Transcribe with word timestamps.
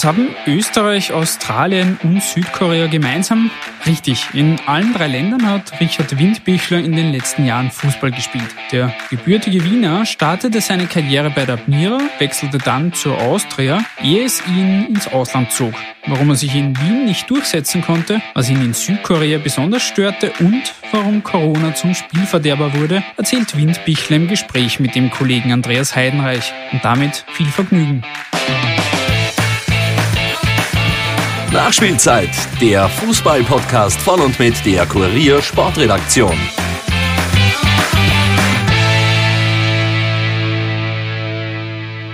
Was 0.00 0.06
haben 0.06 0.34
Österreich, 0.46 1.12
Australien 1.12 1.98
und 2.02 2.22
Südkorea 2.22 2.86
gemeinsam? 2.86 3.50
Richtig, 3.84 4.28
in 4.32 4.58
allen 4.64 4.94
drei 4.94 5.08
Ländern 5.08 5.46
hat 5.46 5.78
Richard 5.78 6.18
Windbichler 6.18 6.78
in 6.78 6.96
den 6.96 7.12
letzten 7.12 7.44
Jahren 7.44 7.70
Fußball 7.70 8.10
gespielt. 8.10 8.48
Der 8.72 8.94
gebürtige 9.10 9.62
Wiener 9.62 10.06
startete 10.06 10.62
seine 10.62 10.86
Karriere 10.86 11.28
bei 11.28 11.44
der 11.44 11.56
Admira, 11.56 11.98
wechselte 12.18 12.56
dann 12.56 12.94
zur 12.94 13.18
Austria, 13.18 13.84
ehe 14.02 14.24
es 14.24 14.42
ihn 14.46 14.86
ins 14.86 15.06
Ausland 15.06 15.52
zog. 15.52 15.74
Warum 16.06 16.30
er 16.30 16.36
sich 16.36 16.54
in 16.54 16.74
Wien 16.80 17.04
nicht 17.04 17.28
durchsetzen 17.28 17.82
konnte, 17.82 18.22
was 18.32 18.48
ihn 18.48 18.62
in 18.62 18.72
Südkorea 18.72 19.36
besonders 19.36 19.82
störte 19.82 20.32
und 20.38 20.62
warum 20.92 21.22
Corona 21.22 21.74
zum 21.74 21.94
Spielverderber 21.94 22.72
wurde, 22.72 23.02
erzählt 23.18 23.54
Windbichler 23.54 24.16
im 24.16 24.28
Gespräch 24.28 24.80
mit 24.80 24.94
dem 24.94 25.10
Kollegen 25.10 25.52
Andreas 25.52 25.94
Heidenreich. 25.94 26.54
Und 26.72 26.82
damit 26.82 27.26
viel 27.34 27.48
Vergnügen. 27.48 28.02
Nachspielzeit, 31.52 32.30
der 32.60 32.88
Fußball-Podcast 32.88 34.00
von 34.00 34.20
und 34.20 34.38
mit 34.38 34.64
der 34.64 34.86
Kurier 34.86 35.42
Sportredaktion. 35.42 36.36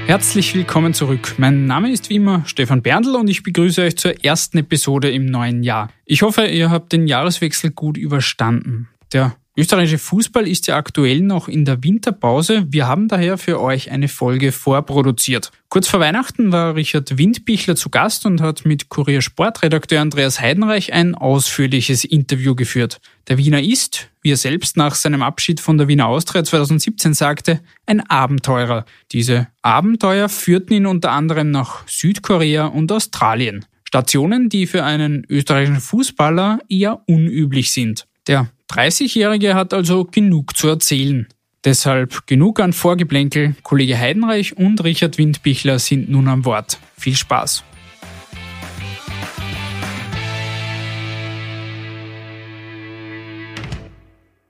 Herzlich 0.07 0.55
willkommen 0.55 0.95
zurück. 0.95 1.35
Mein 1.37 1.67
Name 1.67 1.93
ist 1.93 2.09
wie 2.09 2.15
immer 2.15 2.45
Stefan 2.47 2.81
Berndl 2.81 3.15
und 3.15 3.29
ich 3.29 3.43
begrüße 3.43 3.83
euch 3.83 3.99
zur 3.99 4.25
ersten 4.25 4.57
Episode 4.57 5.11
im 5.11 5.27
neuen 5.27 5.63
Jahr. 5.63 5.91
Ich 6.07 6.23
hoffe, 6.23 6.47
ihr 6.47 6.71
habt 6.71 6.93
den 6.93 7.07
Jahreswechsel 7.07 7.73
gut 7.73 7.99
überstanden. 7.99 8.89
Der 9.13 9.37
österreichische 9.57 9.99
Fußball 9.99 10.47
ist 10.47 10.67
ja 10.67 10.77
aktuell 10.77 11.21
noch 11.21 11.49
in 11.49 11.65
der 11.65 11.83
Winterpause. 11.83 12.67
Wir 12.69 12.87
haben 12.87 13.09
daher 13.09 13.39
für 13.39 13.61
euch 13.61 13.91
eine 13.91 14.09
Folge 14.09 14.53
vorproduziert. 14.53 15.51
Kurz 15.69 15.89
vor 15.89 16.01
Weihnachten 16.01 16.53
war 16.53 16.75
Richard 16.75 17.17
Windbichler 17.17 17.75
zu 17.75 17.89
Gast 17.89 18.27
und 18.27 18.43
hat 18.43 18.67
mit 18.67 18.91
Kurier 18.91 19.23
Sportredakteur 19.23 20.01
Andreas 20.01 20.41
Heidenreich 20.41 20.93
ein 20.93 21.15
ausführliches 21.15 22.05
Interview 22.05 22.55
geführt. 22.55 23.01
Der 23.29 23.39
Wiener 23.39 23.63
ist, 23.63 24.11
wie 24.23 24.33
er 24.33 24.37
selbst 24.37 24.77
nach 24.77 24.95
seinem 24.95 25.23
Abschied 25.23 25.61
von 25.61 25.79
der 25.79 25.89
Wiener 25.89 26.07
Austria 26.07 26.45
2017 26.45 27.15
sagte, 27.15 27.61
ein 27.87 28.01
Abenteurer. 28.01 28.85
Diese 29.13 29.49
Abenteuer 29.63 30.29
führten 30.29 30.75
ihn 30.75 30.87
unter 30.87 31.13
anderem 31.13 31.51
nach 31.51 31.89
Südkorea 31.89 32.67
und 32.67 32.93
Australien. 32.93 33.65
Stationen, 33.85 34.49
die 34.49 34.67
für 34.67 34.85
einen 34.85 35.25
österreichischen 35.29 35.81
Fußballer 35.81 36.59
eher 36.69 37.01
unüblich 37.07 37.73
sind. 37.73 38.07
Der 38.27 38.51
30-Jährige 38.71 39.55
hat 39.55 39.73
also 39.73 40.05
genug 40.05 40.57
zu 40.57 40.69
erzählen. 40.69 41.27
Deshalb 41.65 42.27
genug 42.27 42.61
an 42.61 42.73
Vorgeplänkel. 42.73 43.57
Kollege 43.63 43.99
Heidenreich 43.99 44.57
und 44.57 44.85
Richard 44.85 45.19
Windbichler 45.19 45.79
sind 45.79 46.09
nun 46.09 46.29
am 46.29 46.45
Wort. 46.45 46.79
Viel 46.97 47.17
Spaß. 47.17 47.65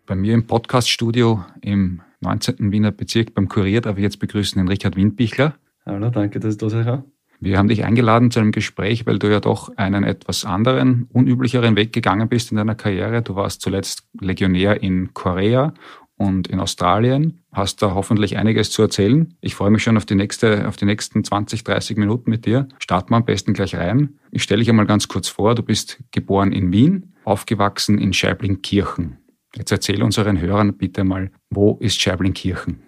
Bei 0.07 0.15
mir 0.15 0.35
im 0.35 0.47
Podcaststudio 0.47 1.45
im 1.63 2.01
19. 2.21 2.71
Wiener 2.71 2.93
Bezirk 2.93 3.35
beim 3.35 3.49
Kurier 3.49 3.81
darf 3.81 3.97
ich 3.97 4.03
jetzt 4.03 4.19
begrüßen 4.19 4.59
den 4.61 4.69
Richard 4.69 4.97
Windbichler. 4.97 5.55
Hallo, 5.85 6.11
danke, 6.11 6.39
dass 6.39 6.55
ich 6.55 6.59
da 6.59 6.69
sein 6.69 6.85
kann. 6.85 7.05
Wir 7.41 7.59
haben 7.59 7.69
dich 7.69 7.85
eingeladen 7.85 8.31
zu 8.31 8.41
einem 8.41 8.53
Gespräch, 8.53 9.07
weil 9.07 9.19
du 9.19 9.31
ja 9.31 9.41
doch 9.41 9.77
einen 9.77 10.05
etwas 10.05 10.45
anderen, 10.45 11.09
unüblicheren 11.13 11.77
Weg 11.77 11.93
gegangen 11.93 12.29
bist 12.29 12.51
in 12.51 12.57
deiner 12.57 12.75
Karriere. 12.75 13.23
Du 13.23 13.37
warst 13.37 13.61
zuletzt 13.61 14.05
Legionär 14.21 14.83
in 14.83 15.13
Korea 15.13 15.75
und 16.17 16.49
in 16.49 16.61
Australien, 16.61 17.43
hast 17.53 17.83
da 17.83 17.95
hoffentlich 17.95 18.37
einiges 18.39 18.71
zu 18.71 18.83
erzählen. 18.83 19.35
Ich 19.41 19.55
freue 19.55 19.71
mich 19.71 19.83
schon 19.83 19.97
auf 19.97 20.07
die, 20.07 20.15
nächste, 20.15 20.67
auf 20.67 20.77
die 20.77 20.87
nächsten 20.87 21.25
20, 21.25 21.63
30 21.63 21.97
Minuten 21.99 22.31
mit 22.31 22.47
dir. 22.47 22.69
Starten 22.79 23.11
wir 23.11 23.17
am 23.17 23.25
besten 23.25 23.53
gleich 23.53 23.75
rein. 23.75 24.19
Ich 24.31 24.43
stelle 24.43 24.61
dich 24.61 24.71
einmal 24.71 24.87
ganz 24.87 25.09
kurz 25.09 25.29
vor. 25.29 25.55
Du 25.55 25.63
bist 25.63 26.03
geboren 26.13 26.53
in 26.53 26.73
Wien, 26.73 27.15
aufgewachsen 27.25 27.99
in 27.99 28.13
Scheiblinkirchen. 28.13 29.19
Jetzt 29.55 29.73
erzähl 29.73 30.03
unseren 30.03 30.41
Hörern 30.41 30.77
bitte 30.77 31.05
mal, 31.05 31.31
wo 31.51 31.77
ist 31.81 32.01
Scheiblinkirchen? 32.01 32.86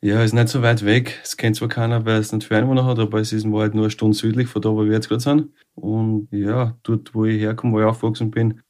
Ja, 0.00 0.22
ist 0.22 0.32
nicht 0.32 0.48
so 0.48 0.62
weit 0.62 0.84
weg. 0.84 1.18
Es 1.24 1.36
kennt 1.36 1.56
zwar 1.56 1.66
keiner, 1.68 2.06
weil 2.06 2.20
es 2.20 2.32
nicht 2.32 2.46
für 2.46 2.56
Einwohner 2.56 2.84
hat, 2.84 3.00
aber 3.00 3.18
es 3.18 3.32
ist 3.32 3.42
in 3.44 3.52
Wahrheit 3.52 3.74
nur 3.74 3.84
eine 3.84 3.90
Stunde 3.90 4.16
südlich 4.16 4.46
von 4.46 4.62
da, 4.62 4.70
wo 4.70 4.84
wir 4.84 4.92
jetzt 4.92 5.08
gerade 5.08 5.20
sind. 5.20 5.52
Und 5.74 6.28
ja, 6.30 6.78
dort, 6.84 7.14
wo 7.16 7.24
ich 7.24 7.40
herkomme, 7.40 7.72
wo 7.72 7.80
ich 7.80 7.84
aufgewachsen 7.86 8.30
bin, 8.30 8.60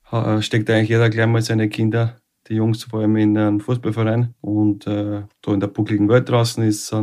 steckt 0.41 0.71
eigentlich 0.71 0.89
jeder 0.89 1.11
gleich 1.11 1.27
mal 1.27 1.43
seine 1.43 1.69
Kinder, 1.69 2.17
die 2.49 2.55
Jungs 2.55 2.85
vor 2.85 3.01
allem 3.01 3.17
in 3.17 3.37
einem 3.37 3.61
Fußballverein. 3.61 4.35
Und 4.41 4.87
äh, 4.87 5.25
da 5.43 5.53
in 5.53 5.61
der 5.61 5.67
buckligen 5.67 6.09
Welt 6.09 6.31
draußen 6.31 6.65
ist, 6.65 6.95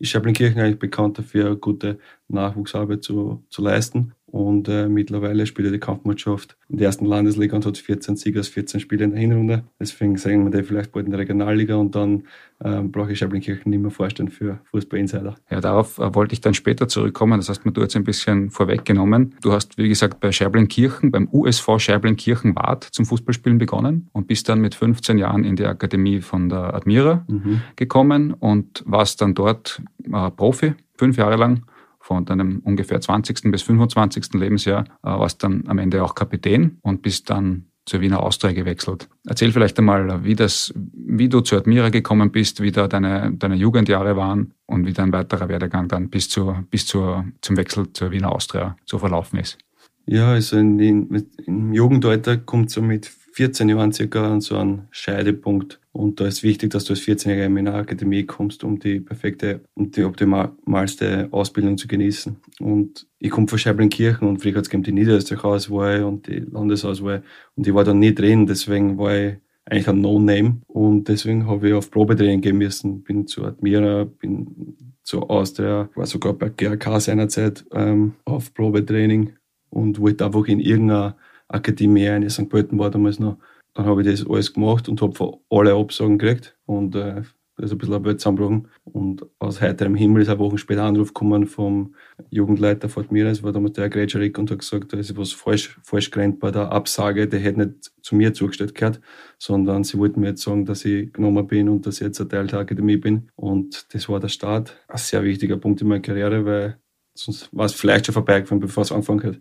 ist 0.00 0.08
Schäblinkirchen 0.10 0.60
eigentlich 0.60 0.80
bekannt 0.80 1.18
dafür, 1.18 1.54
gute 1.54 2.00
Nachwuchsarbeit 2.26 3.04
zu, 3.04 3.44
zu 3.48 3.62
leisten. 3.62 4.12
Und 4.30 4.68
äh, 4.68 4.88
mittlerweile 4.88 5.46
spielt 5.46 5.68
er 5.68 5.72
die 5.72 5.78
Kampfmannschaft 5.78 6.56
in 6.68 6.76
der 6.76 6.86
ersten 6.86 7.06
Landesliga 7.06 7.56
und 7.56 7.64
hat 7.64 7.78
14 7.78 8.16
Siege 8.16 8.40
aus 8.40 8.48
14 8.48 8.78
Spielen 8.80 9.02
in 9.02 9.10
der 9.12 9.20
Hinrunde. 9.20 9.64
Deswegen 9.80 10.16
sehen 10.18 10.44
wir 10.44 10.50
den 10.50 10.64
vielleicht 10.64 10.92
bald 10.92 11.06
in 11.06 11.12
der 11.12 11.20
Regionalliga 11.20 11.76
und 11.76 11.94
dann 11.94 12.24
ähm, 12.62 12.92
brauche 12.92 13.12
ich 13.12 13.18
Schäblinkirchen 13.18 13.70
nicht 13.70 13.80
mehr 13.80 13.90
vorstellen 13.90 14.28
für 14.28 14.60
Fußball-Insider. 14.70 15.36
Ja, 15.50 15.60
darauf 15.60 15.98
äh, 15.98 16.14
wollte 16.14 16.34
ich 16.34 16.42
dann 16.42 16.52
später 16.52 16.88
zurückkommen. 16.88 17.38
Das 17.38 17.48
hast 17.48 17.64
mir 17.64 17.72
du 17.72 17.80
jetzt 17.80 17.96
ein 17.96 18.04
bisschen 18.04 18.50
vorweggenommen. 18.50 19.34
Du 19.40 19.52
hast, 19.52 19.78
wie 19.78 19.88
gesagt, 19.88 20.20
bei 20.20 20.30
Schäblinkirchen, 20.30 21.10
beim 21.10 21.28
USV 21.32 21.78
Schäblinkirchen 21.78 22.54
Wart 22.54 22.84
zum 22.84 23.06
Fußballspielen 23.06 23.58
begonnen 23.58 24.08
und 24.12 24.26
bist 24.26 24.48
dann 24.48 24.60
mit 24.60 24.74
15 24.74 25.16
Jahren 25.16 25.44
in 25.44 25.56
die 25.56 25.64
Akademie 25.64 26.20
von 26.20 26.50
der 26.50 26.74
Admira 26.74 27.24
mhm. 27.28 27.62
gekommen 27.76 28.34
und 28.34 28.82
warst 28.86 29.22
dann 29.22 29.34
dort 29.34 29.80
äh, 30.04 30.30
Profi, 30.30 30.74
fünf 30.96 31.16
Jahre 31.16 31.36
lang 31.36 31.62
von 32.00 32.24
deinem 32.24 32.60
ungefähr 32.64 33.00
20. 33.00 33.50
bis 33.50 33.62
25. 33.62 34.34
Lebensjahr 34.34 34.84
äh, 35.02 35.08
warst 35.08 35.42
dann 35.42 35.64
am 35.66 35.78
Ende 35.78 36.02
auch 36.02 36.14
Kapitän 36.14 36.78
und 36.82 37.02
bist 37.02 37.30
dann 37.30 37.66
zur 37.88 38.00
Wiener 38.00 38.22
Austria 38.22 38.52
gewechselt. 38.52 39.08
Erzähl 39.26 39.50
vielleicht 39.50 39.78
einmal, 39.78 40.24
wie, 40.24 40.34
das, 40.34 40.72
wie 40.74 41.28
du 41.28 41.40
zur 41.40 41.58
Admira 41.58 41.88
gekommen 41.88 42.30
bist, 42.30 42.60
wie 42.60 42.70
da 42.70 42.86
deine, 42.86 43.32
deine 43.32 43.54
Jugendjahre 43.56 44.14
waren 44.16 44.52
und 44.66 44.86
wie 44.86 44.92
dein 44.92 45.12
weiterer 45.12 45.48
Werdegang 45.48 45.88
dann 45.88 46.10
bis, 46.10 46.28
zur, 46.28 46.64
bis 46.70 46.86
zur, 46.86 47.24
zum 47.40 47.56
Wechsel 47.56 47.92
zur 47.92 48.10
Wiener 48.10 48.30
Austria 48.30 48.76
so 48.84 48.98
verlaufen 48.98 49.38
ist. 49.38 49.58
Ja, 50.04 50.32
also 50.32 50.58
in, 50.58 50.78
in, 50.78 51.26
im 51.46 51.72
Jugendalter 51.72 52.36
kommt 52.36 52.70
so 52.70 52.82
mit 52.82 53.10
14 53.38 53.68
Jahren 53.68 53.92
circa 53.92 54.32
an 54.32 54.40
so 54.40 54.56
einen 54.56 54.88
Scheidepunkt. 54.90 55.80
Und 55.92 56.18
da 56.18 56.26
ist 56.26 56.42
wichtig, 56.42 56.70
dass 56.70 56.86
du 56.86 56.94
als 56.94 57.02
14-Jähriger 57.02 57.46
in 57.46 57.58
eine 57.58 57.74
Akademie 57.74 58.26
kommst, 58.26 58.64
um 58.64 58.80
die 58.80 58.98
perfekte 58.98 59.60
und 59.74 59.96
die 59.96 60.02
optimalste 60.02 61.28
Ausbildung 61.30 61.78
zu 61.78 61.86
genießen. 61.86 62.36
Und 62.58 63.06
ich 63.20 63.30
komme 63.30 63.46
von 63.46 63.60
Scheiblinkirchen 63.60 64.26
und 64.26 64.42
früher 64.42 64.56
hat 64.56 64.66
es 64.66 64.82
die 64.82 64.90
Niederösterreich-Auswahl 64.90 66.02
und 66.02 66.26
die 66.26 66.40
Landesauswahl. 66.40 67.22
Und 67.54 67.64
ich 67.64 67.72
war 67.72 67.84
da 67.84 67.94
nie 67.94 68.12
drin, 68.12 68.44
deswegen 68.44 68.98
war 68.98 69.16
ich 69.16 69.36
eigentlich 69.66 69.88
ein 69.88 70.00
No-Name. 70.00 70.60
Und 70.66 71.06
deswegen 71.06 71.46
habe 71.46 71.68
ich 71.68 71.74
auf 71.74 71.92
Probetraining 71.92 72.40
gehen 72.40 72.58
müssen. 72.58 73.04
Bin 73.04 73.28
zu 73.28 73.44
Admira, 73.44 74.02
bin 74.02 74.76
zu 75.04 75.22
Austria, 75.30 75.88
war 75.94 76.06
sogar 76.06 76.32
bei 76.32 76.48
GRK 76.48 76.98
seinerzeit 76.98 77.64
ähm, 77.72 78.14
auf 78.24 78.52
Probetraining 78.52 79.34
und 79.70 80.00
wollte 80.00 80.26
einfach 80.26 80.46
in 80.46 80.58
irgendeiner 80.58 81.16
Akademie 81.48 82.06
in 82.06 82.30
St. 82.30 82.48
Pölten 82.48 82.78
war 82.78 82.90
damals 82.90 83.18
noch. 83.18 83.38
Dann 83.74 83.86
habe 83.86 84.02
ich 84.02 84.08
das 84.08 84.26
alles 84.28 84.52
gemacht 84.52 84.88
und 84.88 85.00
habe 85.02 85.14
von 85.14 85.36
alle 85.50 85.74
Absagen 85.74 86.18
gekriegt 86.18 86.56
und 86.66 86.94
äh, 86.94 87.22
da 87.58 87.64
ist 87.64 87.72
ein 87.72 87.78
bisschen 87.78 87.94
eine 87.94 88.04
Welt 88.04 88.20
zusammengebrochen. 88.20 88.68
Und 88.84 89.26
aus 89.40 89.60
heiterem 89.60 89.96
Himmel 89.96 90.22
ist 90.22 90.28
eine 90.28 90.38
Woche 90.38 90.58
später 90.58 90.82
ein 90.82 90.90
Anruf 90.90 91.08
gekommen 91.08 91.46
vom 91.46 91.94
Jugendleiter 92.30 92.88
Fort 92.88 93.10
Mira, 93.10 93.30
das 93.30 93.42
war 93.42 93.52
damals 93.52 93.72
der 93.72 93.88
Grätscherik 93.88 94.38
und 94.38 94.50
hat 94.50 94.60
gesagt, 94.60 94.92
da 94.92 94.96
ist 94.96 95.16
was 95.16 95.32
falsch, 95.32 95.76
falsch 95.82 96.12
gerannt 96.12 96.38
bei 96.38 96.52
der 96.52 96.70
Absage, 96.70 97.26
der 97.26 97.40
hätte 97.40 97.58
nicht 97.58 97.90
zu 98.00 98.14
mir 98.14 98.32
zugestellt 98.32 98.76
gehört, 98.76 99.00
sondern 99.38 99.82
sie 99.82 99.98
wollten 99.98 100.20
mir 100.20 100.28
jetzt 100.28 100.42
sagen, 100.42 100.66
dass 100.66 100.84
ich 100.84 101.12
genommen 101.12 101.48
bin 101.48 101.68
und 101.68 101.84
dass 101.84 101.96
ich 101.96 102.06
jetzt 102.06 102.20
ein 102.20 102.28
Teil 102.28 102.46
der 102.46 102.60
Akademie 102.60 102.96
bin. 102.96 103.28
Und 103.34 103.92
das 103.92 104.08
war 104.08 104.20
der 104.20 104.28
Start. 104.28 104.76
Ein 104.86 104.98
sehr 104.98 105.24
wichtiger 105.24 105.56
Punkt 105.56 105.80
in 105.80 105.88
meiner 105.88 106.00
Karriere, 106.00 106.44
weil 106.44 106.78
sonst 107.14 107.48
war 107.52 107.66
es 107.66 107.72
vielleicht 107.72 108.06
schon 108.06 108.12
vorbeigefahren, 108.12 108.60
bevor 108.60 108.84
es 108.84 108.92
angefangen 108.92 109.24
hat. 109.24 109.40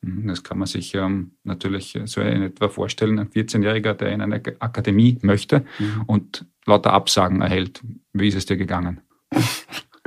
Mhm, 0.00 0.28
das 0.28 0.42
kann 0.42 0.58
man 0.58 0.66
sich 0.66 0.94
ähm, 0.94 1.32
natürlich 1.44 1.98
so 2.04 2.20
in 2.20 2.42
etwa 2.42 2.68
vorstellen. 2.68 3.18
Ein 3.18 3.28
14-Jähriger, 3.28 3.94
der 3.94 4.12
in 4.12 4.20
eine 4.20 4.42
Akademie 4.60 5.18
möchte 5.22 5.64
mhm. 5.78 6.02
und 6.06 6.46
lauter 6.66 6.92
Absagen 6.92 7.40
erhält. 7.40 7.82
Wie 8.12 8.28
ist 8.28 8.36
es 8.36 8.46
dir 8.46 8.56
gegangen? 8.56 9.00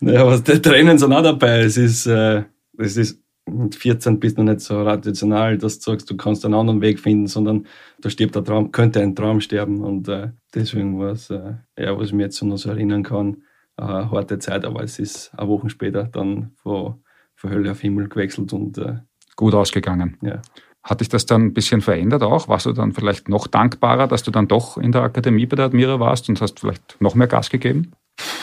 naja, 0.00 0.26
was 0.26 0.42
die 0.42 0.60
Tränen 0.60 0.98
sind 0.98 1.12
auch 1.12 1.22
dabei. 1.22 1.60
Es 1.60 1.76
ist, 1.76 2.06
äh, 2.06 2.44
es 2.78 2.96
ist 2.96 3.24
mit 3.46 3.74
14 3.74 4.20
bist 4.20 4.38
du 4.38 4.42
noch 4.42 4.52
nicht 4.52 4.62
so 4.62 4.82
rational, 4.82 5.58
dass 5.58 5.78
du 5.78 5.90
sagst, 5.90 6.10
du 6.10 6.16
kannst 6.16 6.44
einen 6.44 6.54
anderen 6.54 6.80
Weg 6.80 6.98
finden, 6.98 7.26
sondern 7.26 7.66
da 8.00 8.08
stirbt 8.08 8.34
der 8.34 8.44
Traum, 8.44 8.72
könnte 8.72 9.00
ein 9.00 9.14
Traum 9.14 9.40
sterben. 9.40 9.82
Und 9.82 10.08
äh, 10.08 10.30
deswegen 10.54 10.98
war 10.98 11.12
es, 11.12 11.30
äh, 11.30 11.54
ja, 11.78 11.96
was 11.96 12.08
ich 12.08 12.12
mir 12.14 12.24
jetzt 12.24 12.42
noch 12.42 12.56
so 12.56 12.70
erinnern 12.70 13.02
kann, 13.02 13.42
eine 13.76 14.10
harte 14.10 14.38
Zeit, 14.38 14.64
aber 14.64 14.82
es 14.82 14.98
ist 14.98 15.32
eine 15.36 15.48
Woche 15.48 15.68
später 15.68 16.04
dann 16.04 16.52
von, 16.56 17.03
von 17.44 17.50
Hölle 17.50 17.72
auf 17.72 17.80
Himmel 17.80 18.08
gewechselt 18.08 18.52
und 18.52 18.78
äh, 18.78 18.96
gut 19.36 19.54
ausgegangen. 19.54 20.16
Ja. 20.22 20.40
Hat 20.82 21.00
dich 21.00 21.08
das 21.08 21.26
dann 21.26 21.46
ein 21.46 21.54
bisschen 21.54 21.80
verändert 21.80 22.22
auch? 22.22 22.48
Warst 22.48 22.66
du 22.66 22.72
dann 22.72 22.92
vielleicht 22.92 23.28
noch 23.28 23.46
dankbarer, 23.46 24.06
dass 24.06 24.22
du 24.22 24.30
dann 24.30 24.48
doch 24.48 24.76
in 24.76 24.92
der 24.92 25.02
Akademie 25.02 25.46
bei 25.46 25.56
der 25.56 25.66
Admira 25.66 25.98
warst 26.00 26.28
und 26.28 26.40
hast 26.40 26.60
vielleicht 26.60 26.96
noch 27.00 27.14
mehr 27.14 27.26
Gas 27.26 27.50
gegeben? 27.50 27.92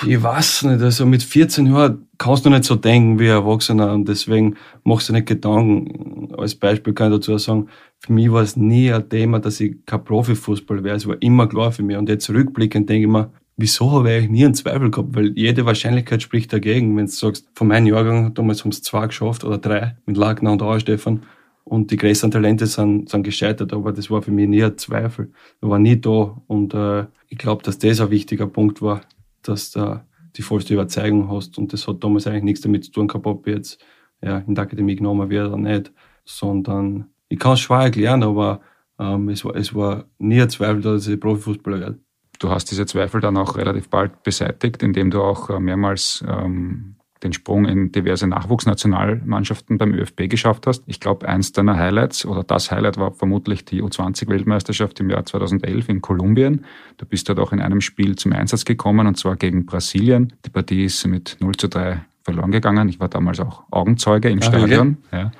Ich 0.06 0.22
weiß 0.22 0.64
nicht, 0.64 0.82
also 0.82 1.06
mit 1.06 1.24
14 1.24 1.68
Jahren 1.68 2.08
kannst 2.18 2.46
du 2.46 2.50
nicht 2.50 2.66
so 2.66 2.76
denken 2.76 3.20
wie 3.20 3.28
Erwachsener 3.28 3.94
und 3.94 4.08
deswegen 4.08 4.56
machst 4.84 5.10
du 5.10 5.14
nicht 5.14 5.28
Gedanken. 5.28 6.34
Als 6.36 6.56
Beispiel 6.56 6.94
kann 6.94 7.12
ich 7.12 7.20
dazu 7.20 7.38
sagen, 7.38 7.68
für 8.00 8.12
mich 8.12 8.32
war 8.32 8.42
es 8.42 8.58
nie 8.58 8.92
ein 8.92 9.08
Thema, 9.08 9.40
dass 9.40 9.60
ich 9.60 9.86
kein 9.86 10.04
Profifußball 10.04 10.84
wäre. 10.84 10.98
Es 10.98 11.08
war 11.08 11.22
immer 11.22 11.48
klar 11.48 11.72
für 11.72 11.84
mich. 11.84 11.98
Und 11.98 12.10
jetzt 12.10 12.30
rückblickend 12.30 12.90
denke 12.90 13.08
ich 13.08 13.12
mir, 13.12 13.32
wieso 13.62 13.92
habe 13.92 14.10
ich 14.10 14.18
eigentlich 14.18 14.32
nie 14.32 14.46
einen 14.46 14.54
Zweifel 14.54 14.92
gehabt? 14.92 15.16
Weil 15.16 15.32
jede 15.38 15.66
Wahrscheinlichkeit 15.66 16.22
spricht 16.22 16.52
dagegen. 16.52 16.98
Wenn 16.98 17.06
du 17.06 17.12
sagst, 17.12 17.48
von 17.56 17.68
meinem 17.68 17.88
Jahrgang 17.88 18.34
damals 18.34 18.64
haben 18.64 18.72
es 18.72 18.82
zwei 18.82 19.08
geschafft 19.08 19.44
oder 19.44 19.58
drei 19.58 19.98
mit 20.06 20.18
Lagner 20.18 20.52
und 20.52 20.62
Auer 20.62 20.80
Stefan 20.80 21.24
und 21.64 21.92
die 21.92 21.98
größten 21.98 22.32
Talente 22.32 22.66
sind, 22.66 23.10
sind 23.10 23.24
gescheitert, 23.24 23.72
aber 23.74 23.94
das 23.94 24.10
war 24.10 24.22
für 24.22 24.32
mich 24.32 24.50
nie 24.50 24.64
ein 24.64 24.78
Zweifel. 24.78 25.32
Ich 25.62 25.70
war 25.70 25.80
nie 25.80 26.00
da 26.00 26.42
und 26.48 26.74
äh, 26.74 27.06
ich 27.30 27.38
glaube, 27.38 27.64
dass 27.64 27.78
das 27.78 28.02
ein 28.02 28.10
wichtiger 28.10 28.48
Punkt 28.48 28.82
war, 28.82 29.02
dass 29.44 29.72
du 29.72 30.04
die 30.36 30.42
vollste 30.42 30.74
Überzeugung 30.74 31.30
hast 31.30 31.58
und 31.58 31.72
das 31.74 31.88
hat 31.88 32.04
damals 32.04 32.28
eigentlich 32.28 32.44
nichts 32.44 32.62
damit 32.62 32.86
zu 32.86 32.92
tun 32.92 33.08
gehabt, 33.08 33.26
ob 33.26 33.48
ich 33.48 33.56
jetzt 33.56 33.84
ja, 34.22 34.40
in 34.40 34.56
der 34.56 34.64
Akademie 34.64 34.96
genommen 34.96 35.30
werde 35.30 35.50
oder 35.50 35.58
nicht, 35.58 35.92
sondern 36.26 37.06
ich 37.30 37.40
kann 37.40 37.54
es 37.54 37.62
schwer 37.62 37.80
erklären, 37.84 38.24
aber 38.24 38.62
ähm, 39.00 39.30
es, 39.30 39.44
war, 39.46 39.56
es 39.56 39.74
war 39.74 40.06
nie 40.20 40.42
ein 40.42 40.50
Zweifel, 40.50 40.82
dass 40.82 41.08
ich 41.08 41.20
Profifußballer 41.20 41.80
werde. 41.80 42.00
Du 42.42 42.50
hast 42.50 42.72
diese 42.72 42.88
Zweifel 42.88 43.22
dann 43.22 43.38
auch 43.38 43.56
relativ 43.56 43.88
bald 43.90 44.24
beseitigt, 44.24 44.82
indem 44.82 45.12
du 45.12 45.22
auch 45.22 45.52
äh, 45.52 45.60
mehrmals 45.60 46.26
ähm, 46.28 46.96
den 47.22 47.34
Sprung 47.34 47.66
in 47.66 47.92
diverse 47.92 48.26
Nachwuchsnationalmannschaften 48.26 49.78
beim 49.78 49.94
ÖFB 49.94 50.28
geschafft 50.28 50.66
hast. 50.66 50.82
Ich 50.88 51.00
glaube, 51.00 51.30
eins 51.30 51.52
deiner 51.52 51.78
Highlights 51.78 52.26
oder 52.26 52.44
das 52.44 52.72
Highlight 52.72 52.98
war 52.98 53.12
vermutlich 53.12 53.64
die 53.64 53.84
U20-Weltmeisterschaft 53.84 55.00
im 55.02 55.12
Jahr 55.12 55.24
2011 55.24 55.88
in 55.90 56.02
Kolumbien. 56.02 56.66
Du 56.98 57.06
bist 57.06 57.30
dort 57.30 57.38
auch 57.38 57.52
in 57.52 57.62
einem 57.62 57.80
Spiel 57.80 58.16
zum 58.16 58.34
Einsatz 58.34 58.66
gekommen 58.66 59.06
und 59.06 59.20
zwar 59.20 59.36
gegen 59.36 59.68
Brasilien. 59.68 60.34
Die 60.44 60.50
Partie 60.50 60.86
ist 60.86 61.06
mit 61.06 61.38
0 61.42 61.56
zu 61.58 61.68
3 61.68 62.04
verloren 62.24 62.50
gegangen. 62.50 62.90
Ich 62.90 63.00
war 63.00 63.08
damals 63.08 63.40
auch 63.40 63.66
Augenzeuge 63.70 64.32
im 64.32 64.40
ah, 64.40 64.46
Stadion. 64.46 64.98
Ja. 65.12 65.32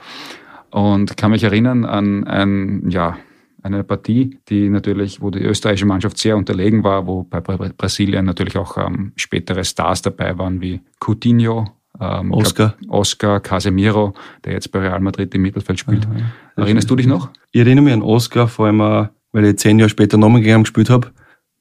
Und 0.70 1.18
kann 1.18 1.32
mich 1.32 1.44
erinnern 1.44 1.84
an 1.84 2.28
ein, 2.28 2.92
ja, 2.92 3.18
eine 3.64 3.84
Partie, 3.84 4.38
die 4.50 4.70
natürlich, 4.70 5.22
wo 5.22 5.30
die 5.30 5.40
österreichische 5.40 5.86
Mannschaft 5.86 6.18
sehr 6.18 6.38
unterlegen 6.38 6.84
war, 6.84 7.06
wo 7.06 7.24
bei 7.24 7.40
Brasilien 7.42 8.26
natürlich 8.26 8.58
auch 8.58 8.78
ähm, 8.78 9.14
spätere 9.16 9.64
Stars 9.64 10.02
dabei 10.02 10.38
waren 10.38 10.62
wie 10.62 10.82
Coutinho, 11.00 11.68
ähm, 12.00 12.32
Oscar. 12.32 12.76
Oscar, 12.88 13.40
Casemiro, 13.40 14.14
der 14.44 14.54
jetzt 14.54 14.72
bei 14.72 14.80
Real 14.80 15.00
Madrid 15.00 15.34
im 15.36 15.44
Mittelfeld 15.44 15.80
spielt. 15.80 16.08
Aha, 16.08 16.32
Erinnerst 16.56 16.90
du 16.90 16.96
dich 16.96 17.08
noch? 17.08 17.30
Ich 17.52 17.62
erinnere 17.62 17.86
mich 17.86 17.94
an 17.94 18.02
Oscar, 18.02 18.48
vor 18.48 18.68
allem, 18.68 19.10
weil 19.32 19.46
ich 19.46 19.58
zehn 19.58 19.78
Jahre 19.78 19.90
später 19.90 20.18
nochmal 20.18 20.42
gegen 20.42 20.60
ihn 20.60 20.64
gespielt 20.64 20.90
habe. 20.90 21.12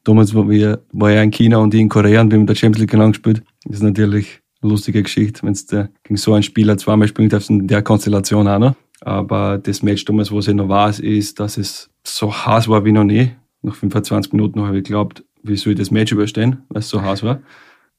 Damals 0.05 0.35
war, 0.35 0.49
ich, 0.49 0.67
war 0.93 1.11
er 1.11 1.23
in 1.23 1.31
China 1.31 1.58
und 1.58 1.75
ich 1.75 1.81
in 1.81 1.88
Korea 1.91 2.23
und 2.23 2.31
wir 2.31 2.38
haben 2.38 2.46
der 2.46 2.55
Champions 2.55 2.81
League 2.81 2.91
gelang 2.91 3.12
gespielt. 3.12 3.43
Das 3.64 3.76
ist 3.76 3.82
natürlich 3.82 4.41
eine 4.62 4.70
lustige 4.70 5.03
Geschichte, 5.03 5.43
wenn 5.43 5.53
du 5.53 5.91
gegen 6.05 6.17
so 6.17 6.32
einen 6.32 6.43
Spieler 6.43 6.79
zweimal 6.79 7.08
spielen 7.08 7.29
darfst 7.29 7.50
in 7.50 7.67
der 7.67 7.82
Konstellation 7.82 8.49
auch 8.49 8.58
noch. 8.58 8.75
Aber 9.03 9.58
das 9.58 9.82
Match 9.82 10.05
damals, 10.05 10.32
was 10.32 10.49
ich 10.49 10.55
noch 10.55 10.69
weiß, 10.69 11.00
ist, 11.00 11.41
dass 11.41 11.56
es 11.56 11.90
so 12.05 12.32
heiß 12.32 12.69
war 12.69 12.85
wie 12.85 12.93
noch 12.93 13.05
nie. 13.05 13.32
Nach 13.62 13.75
25 13.75 14.32
Minuten 14.32 14.61
habe 14.62 14.79
ich 14.79 14.85
geglaubt, 14.85 15.25
wie 15.43 15.56
soll 15.56 15.73
ich 15.73 15.79
das 15.79 15.91
Match 15.91 16.12
überstehen, 16.12 16.62
weil 16.69 16.81
es 16.81 16.88
so 16.88 17.02
heiß 17.02 17.23
war. 17.23 17.41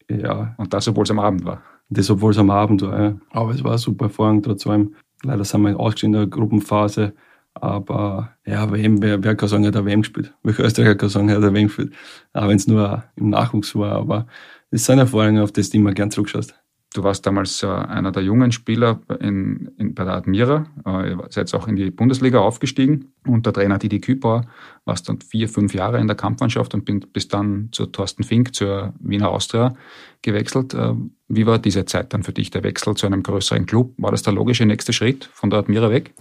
Ja. 0.09 0.55
Und 0.57 0.73
das, 0.73 0.87
obwohl 0.87 1.03
es 1.03 1.11
am 1.11 1.19
Abend 1.19 1.45
war. 1.45 1.61
Das, 1.89 2.09
obwohl 2.09 2.31
es 2.31 2.37
am 2.37 2.49
Abend 2.49 2.81
war, 2.81 3.01
ja. 3.01 3.15
Aber 3.31 3.51
es 3.51 3.63
war 3.63 3.77
super 3.77 4.05
Erfahrung 4.05 4.41
trotz 4.41 4.65
allem. 4.65 4.95
Leider 5.23 5.43
sind 5.43 5.61
wir 5.61 5.79
ausgeschieden 5.79 6.15
in 6.15 6.19
der 6.21 6.27
Gruppenphase. 6.27 7.13
Aber 7.53 8.35
ja, 8.45 8.71
WM, 8.71 9.01
wer, 9.01 9.23
wer 9.23 9.35
kann 9.35 9.49
sagen, 9.49 9.63
er 9.65 9.73
hat 9.73 9.85
WM 9.85 10.01
gespielt? 10.01 10.33
Welcher 10.41 10.63
Österreicher 10.63 10.95
kann 10.95 11.09
sagen, 11.09 11.29
er 11.29 11.41
hat 11.41 11.53
WM 11.53 11.67
gespielt? 11.67 11.93
Auch 12.33 12.47
wenn 12.47 12.55
es 12.55 12.67
nur 12.67 13.03
im 13.15 13.29
Nachwuchs 13.29 13.75
war. 13.75 13.91
Aber 13.91 14.27
es 14.69 14.85
sind 14.85 14.99
Erfahrungen, 14.99 15.43
auf 15.43 15.51
die 15.51 15.61
du 15.61 15.77
immer 15.77 15.93
gern 15.93 16.11
zurückschaust. 16.11 16.55
Du 16.93 17.03
warst 17.03 17.25
damals 17.25 17.63
äh, 17.63 17.67
einer 17.67 18.11
der 18.11 18.21
jungen 18.21 18.51
Spieler 18.51 18.99
in, 19.21 19.71
in, 19.77 19.95
bei 19.95 20.03
der 20.03 20.13
Admira, 20.13 20.65
äh, 20.85 21.11
ihr 21.11 21.23
seid 21.29 21.53
auch 21.53 21.67
in 21.69 21.77
die 21.77 21.89
Bundesliga 21.89 22.39
aufgestiegen. 22.39 23.13
Und 23.25 23.45
der 23.45 23.53
Trainer 23.53 23.77
Didi 23.77 24.01
Kübauer 24.01 24.47
warst 24.83 25.07
dann 25.07 25.21
vier, 25.21 25.47
fünf 25.47 25.73
Jahre 25.73 25.99
in 25.99 26.07
der 26.07 26.17
Kampfmannschaft 26.17 26.73
und 26.73 26.83
bin, 26.83 26.99
bist 26.99 27.33
dann 27.33 27.69
zu 27.71 27.85
Thorsten 27.85 28.23
Fink, 28.23 28.53
zur 28.53 28.93
Wiener 28.99 29.29
Austria 29.29 29.73
gewechselt. 30.21 30.73
Äh, 30.73 30.95
wie 31.29 31.45
war 31.45 31.59
diese 31.59 31.85
Zeit 31.85 32.13
dann 32.13 32.23
für 32.23 32.33
dich, 32.33 32.49
der 32.51 32.63
Wechsel 32.63 32.93
zu 32.95 33.05
einem 33.05 33.23
größeren 33.23 33.65
Club? 33.65 33.93
War 33.97 34.11
das 34.11 34.23
der 34.23 34.33
logische 34.33 34.65
nächste 34.65 34.91
Schritt 34.91 35.29
von 35.33 35.49
der 35.49 35.59
Admira 35.59 35.89
weg? 35.91 36.13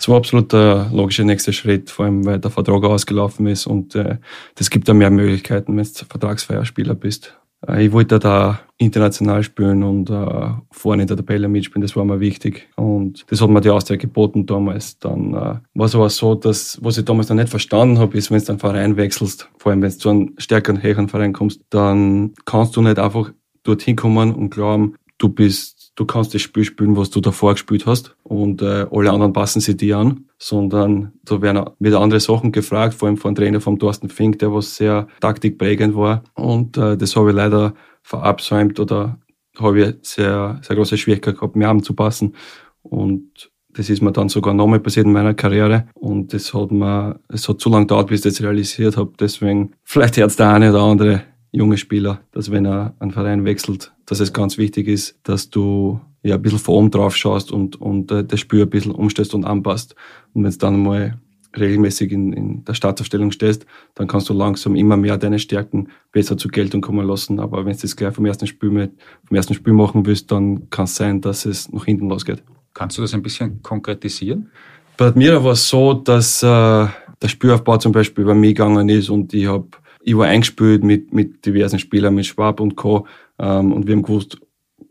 Es 0.00 0.08
war 0.08 0.16
absolut 0.16 0.52
der 0.52 0.90
logische 0.92 1.22
nächste 1.22 1.52
Schritt, 1.52 1.90
vor 1.90 2.06
allem 2.06 2.26
weil 2.26 2.40
der 2.40 2.50
Vertrag 2.50 2.82
ausgelaufen 2.82 3.46
ist 3.46 3.68
und 3.68 3.94
äh, 3.94 4.16
das 4.56 4.68
gibt 4.68 4.88
da 4.88 4.94
mehr 4.94 5.10
Möglichkeiten, 5.10 5.76
wenn 5.76 5.84
du 5.84 6.04
vertragsfreier 6.04 6.64
Spieler 6.64 6.96
bist. 6.96 7.37
Äh, 7.66 7.86
ich 7.86 7.92
wollte 7.92 8.18
da 8.18 8.60
international 8.76 9.42
spielen 9.42 9.82
und 9.82 10.10
äh, 10.10 10.50
vorne 10.70 11.02
in 11.02 11.08
der 11.08 11.16
Tabelle 11.16 11.48
mitspielen, 11.48 11.82
das 11.82 11.96
war 11.96 12.04
mir 12.04 12.20
wichtig. 12.20 12.68
Und 12.76 13.24
das 13.28 13.40
hat 13.40 13.50
mir 13.50 13.60
die 13.60 13.70
Austria 13.70 13.96
geboten 13.96 14.46
damals. 14.46 14.98
Dann 14.98 15.34
äh, 15.34 15.56
war 15.74 15.86
es 15.86 15.94
aber 15.94 16.10
so, 16.10 16.34
dass, 16.34 16.78
was 16.82 16.98
ich 16.98 17.04
damals 17.04 17.28
noch 17.28 17.36
nicht 17.36 17.48
verstanden 17.48 17.98
habe, 17.98 18.16
ist, 18.16 18.30
wenn 18.30 18.42
du 18.42 18.48
einen 18.50 18.58
Verein 18.58 18.96
wechselst, 18.96 19.48
vor 19.58 19.72
allem 19.72 19.82
wenn 19.82 19.90
du 19.90 19.98
zu 19.98 20.08
einem 20.10 20.34
stärkeren, 20.38 20.82
höheren 20.82 21.08
Verein 21.08 21.32
kommst, 21.32 21.60
dann 21.70 22.34
kannst 22.44 22.76
du 22.76 22.82
nicht 22.82 22.98
einfach 22.98 23.32
dorthin 23.64 23.96
kommen 23.96 24.34
und 24.34 24.50
glauben, 24.50 24.94
du 25.18 25.28
bist 25.28 25.78
du 25.98 26.04
kannst 26.04 26.32
das 26.32 26.42
Spiel 26.42 26.64
spielen, 26.64 26.96
was 26.96 27.10
du 27.10 27.20
davor 27.20 27.54
gespielt 27.54 27.86
hast 27.86 28.14
und 28.22 28.62
äh, 28.62 28.86
alle 28.90 29.10
anderen 29.10 29.32
passen 29.32 29.60
sich 29.60 29.76
dir 29.76 29.98
an, 29.98 30.27
sondern 30.38 31.12
da 31.24 31.42
werden 31.42 31.70
wieder 31.80 32.00
andere 32.00 32.20
Sachen 32.20 32.52
gefragt, 32.52 32.94
vor 32.94 33.08
allem 33.08 33.16
von 33.16 33.34
Trainer 33.34 33.60
vom 33.60 33.78
Thorsten 33.78 34.08
Fink, 34.08 34.38
der 34.38 34.52
was 34.52 34.76
sehr 34.76 35.08
taktikprägend 35.20 35.96
war. 35.96 36.22
Und 36.34 36.76
äh, 36.76 36.96
das 36.96 37.16
habe 37.16 37.30
ich 37.30 37.36
leider 37.36 37.74
verabsäumt 38.02 38.78
oder 38.78 39.18
habe 39.58 39.80
ich 39.80 39.94
sehr, 40.02 40.60
sehr 40.62 40.76
große 40.76 40.96
Schwierigkeit 40.96 41.34
gehabt, 41.34 41.56
mir 41.56 41.68
anzupassen. 41.68 42.36
Und 42.82 43.50
das 43.70 43.90
ist 43.90 44.00
mir 44.00 44.12
dann 44.12 44.28
sogar 44.28 44.54
nochmal 44.54 44.80
passiert 44.80 45.06
in 45.06 45.12
meiner 45.12 45.34
Karriere. 45.34 45.88
Und 45.94 46.32
das 46.32 46.54
hat 46.54 46.70
mir, 46.70 47.20
es 47.28 47.48
hat 47.48 47.60
zu 47.60 47.68
lange 47.68 47.84
gedauert, 47.86 48.08
bis 48.08 48.24
ich 48.24 48.32
das 48.32 48.42
realisiert 48.42 48.96
habe. 48.96 49.12
Deswegen, 49.18 49.72
vielleicht 49.84 50.16
hört 50.16 50.38
der 50.38 50.52
eine 50.52 50.70
oder 50.70 50.82
andere 50.82 51.22
junge 51.50 51.78
Spieler, 51.78 52.20
dass 52.32 52.50
wenn 52.50 52.66
er 52.66 52.94
einen 53.00 53.10
Verein 53.10 53.44
wechselt, 53.44 53.92
dass 54.06 54.20
es 54.20 54.32
ganz 54.32 54.58
wichtig 54.58 54.86
ist, 54.86 55.18
dass 55.22 55.50
du 55.50 56.00
ja 56.22 56.34
ein 56.34 56.42
bisschen 56.42 56.58
vor 56.58 56.76
oben 56.76 56.90
drauf 56.90 57.16
schaust 57.16 57.52
und, 57.52 57.80
und 57.80 58.10
äh, 58.10 58.24
das 58.24 58.40
Spiel 58.40 58.62
ein 58.62 58.70
bisschen 58.70 58.92
umstellst 58.92 59.34
und 59.34 59.44
anpasst. 59.44 59.94
Und 60.34 60.44
wenn 60.44 60.50
du 60.50 60.58
dann 60.58 60.82
mal 60.82 61.18
regelmäßig 61.58 62.12
in, 62.12 62.32
in 62.32 62.64
der 62.64 62.74
Startaufstellung 62.74 63.30
stehst, 63.30 63.66
dann 63.94 64.06
kannst 64.06 64.28
du 64.28 64.34
langsam 64.34 64.76
immer 64.76 64.96
mehr 64.96 65.16
deine 65.16 65.38
Stärken 65.38 65.88
besser 66.12 66.36
zur 66.36 66.50
Geltung 66.50 66.80
kommen 66.80 67.06
lassen. 67.06 67.40
Aber 67.40 67.64
wenn 67.64 67.74
du 67.74 67.82
das 67.82 67.96
gleich 67.96 68.14
vom 68.14 68.26
ersten 68.26 68.46
Spiel 68.46 68.70
mit, 68.70 68.92
vom 69.24 69.36
ersten 69.36 69.54
Spiel 69.54 69.72
machen 69.72 70.04
willst, 70.06 70.30
dann 70.30 70.68
kann 70.70 70.84
es 70.84 70.96
sein, 70.96 71.20
dass 71.20 71.46
es 71.46 71.72
nach 71.72 71.84
hinten 71.84 72.08
losgeht. 72.08 72.42
Kannst 72.74 72.98
du 72.98 73.02
das 73.02 73.14
ein 73.14 73.22
bisschen 73.22 73.62
konkretisieren? 73.62 74.50
Bei 74.96 75.06
Admira 75.06 75.42
war 75.42 75.52
es 75.52 75.68
so, 75.68 75.94
dass 75.94 76.42
äh, 76.42 76.46
der 76.46 77.28
Spielaufbau 77.28 77.78
zum 77.78 77.92
Beispiel 77.92 78.24
bei 78.24 78.34
mir 78.34 78.48
gegangen 78.48 78.88
ist 78.88 79.08
und 79.08 79.32
ich 79.32 79.46
habe 79.46 79.68
ich 80.00 80.16
war 80.16 80.26
eingespielt 80.26 80.84
mit, 80.84 81.12
mit 81.12 81.44
diversen 81.44 81.78
Spielern, 81.78 82.14
mit 82.14 82.24
Schwab 82.24 82.60
und 82.60 82.76
Co. 82.76 83.06
Ähm, 83.38 83.72
und 83.72 83.86
wir 83.86 83.94
haben 83.94 84.02
gewusst, 84.02 84.38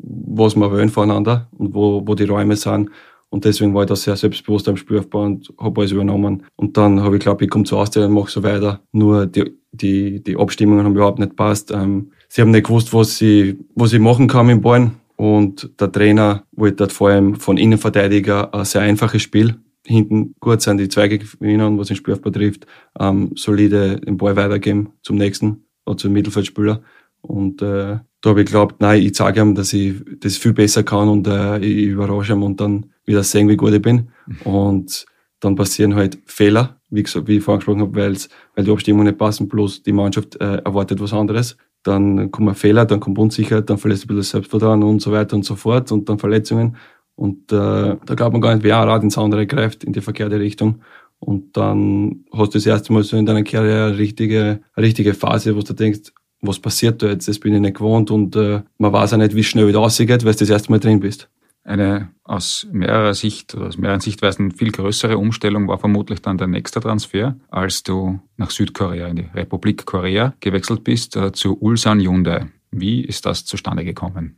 was 0.10 0.56
wir 0.56 0.72
wollen 0.72 0.90
voneinander 0.90 1.48
und 1.58 1.74
wo, 1.74 2.04
wo 2.06 2.16
die 2.16 2.26
Räume 2.26 2.56
sind. 2.56 2.90
Und 3.30 3.44
deswegen 3.44 3.74
war 3.74 3.84
ich 3.84 3.90
da 3.90 3.96
sehr 3.96 4.16
selbstbewusst 4.16 4.70
am 4.70 4.78
Spielaufbau 4.78 5.24
und 5.24 5.54
habe 5.60 5.82
alles 5.82 5.92
übernommen. 5.92 6.44
Und 6.56 6.78
dann 6.78 7.02
habe 7.04 7.18
ich 7.18 7.22
glaube 7.22 7.44
ich 7.44 7.50
komme 7.50 7.66
zu 7.66 7.78
Austria 7.78 8.06
und 8.06 8.14
mache 8.14 8.32
so 8.32 8.42
weiter. 8.42 8.82
Nur 8.94 9.26
die, 9.26 9.58
die, 9.72 10.24
die 10.24 10.38
Abstimmungen 10.38 10.86
haben 10.86 10.96
überhaupt 10.96 11.20
nicht 11.20 11.36
passt. 11.36 11.72
Ähm, 11.72 12.12
sie 12.30 12.42
haben 12.42 12.52
nicht 12.52 12.68
gewusst, 12.68 12.94
was 12.94 13.18
sie, 13.18 13.58
was 13.76 13.94
ich 13.94 14.00
machen 14.00 14.28
kann 14.28 14.50
im 14.50 14.62
Ballen. 14.62 14.92
Und 15.18 15.72
der 15.80 15.92
Trainer 15.92 16.44
wollte 16.52 16.88
vor 16.90 17.10
allem 17.10 17.36
von 17.36 17.58
Innenverteidiger 17.58 18.54
ein 18.54 18.66
sehr 18.66 18.82
einfaches 18.82 19.24
Spiel 19.24 19.56
hinten 19.88 20.36
gut 20.40 20.62
sind, 20.62 20.78
die 20.80 20.90
Zweige 20.90 21.18
gewinnen, 21.18 21.78
was 21.78 21.88
den 21.88 21.96
Spielaufbau 21.96 22.30
betrifft, 22.30 22.68
ähm, 23.00 23.32
solide 23.36 24.00
den 24.00 24.18
Ball 24.18 24.36
weitergeben 24.36 24.92
zum 25.02 25.16
nächsten 25.16 25.66
oder 25.86 25.98
zum 25.98 26.14
Mittelfeldspieler. 26.14 26.82
Und 27.22 27.62
äh, 27.62 27.98
da 28.22 28.32
habe 28.32 28.42
ich 28.42 28.48
geglaubt, 28.48 28.82
nein, 28.82 29.02
ich 29.02 29.14
zeige 29.14 29.42
ihm, 29.42 29.56
dass 29.56 29.74
ich 29.74 29.96
das 30.20 30.38
viel 30.38 30.54
besser 30.54 30.84
kann 30.84 31.08
und 31.08 31.28
äh, 31.28 31.60
ich 31.60 31.88
überrasche 31.88 32.34
ihn 32.34 32.44
und 32.44 32.60
dann 32.60 32.88
wieder 33.06 33.24
sehen, 33.24 33.48
wie 33.48 33.58
gut 33.58 33.74
ich 33.74 33.82
bin. 33.82 34.10
Und 34.44 35.06
dann 35.40 35.56
passieren 35.56 35.96
halt 35.96 36.18
Fehler, 36.26 36.80
wie, 36.90 37.04
gesagt, 37.04 37.28
wie 37.28 37.38
ich 37.38 37.44
vorhin 37.44 37.60
gesprochen 37.60 37.82
habe, 37.82 37.96
weil 37.96 38.66
die 38.66 38.72
Abstimmung 38.72 39.06
nicht 39.06 39.18
passen, 39.18 39.48
bloß 39.48 39.84
die 39.84 39.92
Mannschaft 39.92 40.36
äh, 40.42 40.58
erwartet 40.58 41.00
was 41.00 41.14
anderes. 41.14 41.58
Dann 41.84 42.32
kommen 42.32 42.56
Fehler, 42.56 42.86
dann 42.86 43.00
kommt 43.00 43.20
Unsicherheit, 43.20 43.70
dann 43.70 43.78
verlässt 43.78 44.06
ein 44.06 44.08
bisschen 44.08 44.24
Selbstvertrauen 44.24 44.84
und 44.84 45.02
so 45.02 45.12
weiter 45.12 45.36
und 45.36 45.46
so 45.46 45.56
fort 45.56 45.92
und 45.92 46.10
dann 46.10 46.18
Verletzungen. 46.18 46.76
Und 47.16 47.52
äh, 47.52 47.98
da 48.04 48.16
glaubt 48.16 48.34
man 48.34 48.42
gar 48.42 48.54
nicht, 48.54 48.64
wer 48.64 48.78
Rad 48.78 49.04
ins 49.04 49.18
andere 49.18 49.48
greift, 49.48 49.84
in 49.84 49.94
die 49.94 50.02
verkehrte 50.02 50.40
Richtung. 50.40 50.82
Und 51.20 51.58
dann 51.58 52.26
hast 52.32 52.54
du 52.54 52.58
das 52.58 52.66
erste 52.66 52.94
Mal 52.94 53.04
so 53.04 53.18
in 53.18 53.26
deiner 53.26 53.44
Karriere 53.44 53.88
eine 53.88 53.98
richtige, 53.98 54.62
eine 54.74 54.86
richtige 54.86 55.14
Phase, 55.14 55.56
wo 55.56 55.62
du 55.62 55.74
denkst, 55.74 56.12
was 56.42 56.60
passiert 56.60 57.02
da 57.02 57.08
jetzt? 57.08 57.28
Das 57.28 57.40
bin 57.40 57.54
ich 57.54 57.62
nicht 57.62 57.78
gewohnt 57.78 58.12
und 58.12 58.36
äh, 58.36 58.62
man 58.78 58.94
weiß 58.94 59.14
auch 59.14 59.18
nicht, 59.18 59.36
wie 59.36 59.44
schnell 59.44 59.68
wieder 59.68 59.80
rausgeht, 59.80 60.24
weil 60.24 60.34
du 60.34 60.40
das 60.40 60.50
erste 60.50 60.72
Mal 60.72 60.80
drin 60.80 61.00
bist. 61.00 61.30
Eine 61.64 62.10
aus 62.24 62.66
mehrerer 62.72 63.14
Sicht 63.14 63.54
oder 63.54 63.68
aus 63.68 63.78
mehreren 63.78 64.00
Sichtweisen 64.00 64.52
viel 64.52 64.72
größere 64.72 65.18
Umstellung 65.18 65.68
war 65.68 65.78
vermutlich 65.78 66.22
dann 66.22 66.38
der 66.38 66.48
nächste 66.48 66.80
Transfer, 66.80 67.36
als 67.50 67.84
du 67.84 68.22
nach 68.38 68.52
Südkorea, 68.52 69.08
in 69.08 69.18
die 69.18 69.30
Republik 69.34 69.86
Korea 69.86 70.34
gewechselt 70.40 70.84
bist, 70.86 71.16
äh, 71.18 71.34
zu 71.34 71.58
Ulsan 71.60 72.00
Hyundai. 72.00 72.48
Wie 72.72 73.02
ist 73.02 73.26
das 73.26 73.44
zustande 73.46 73.84
gekommen? 73.84 74.38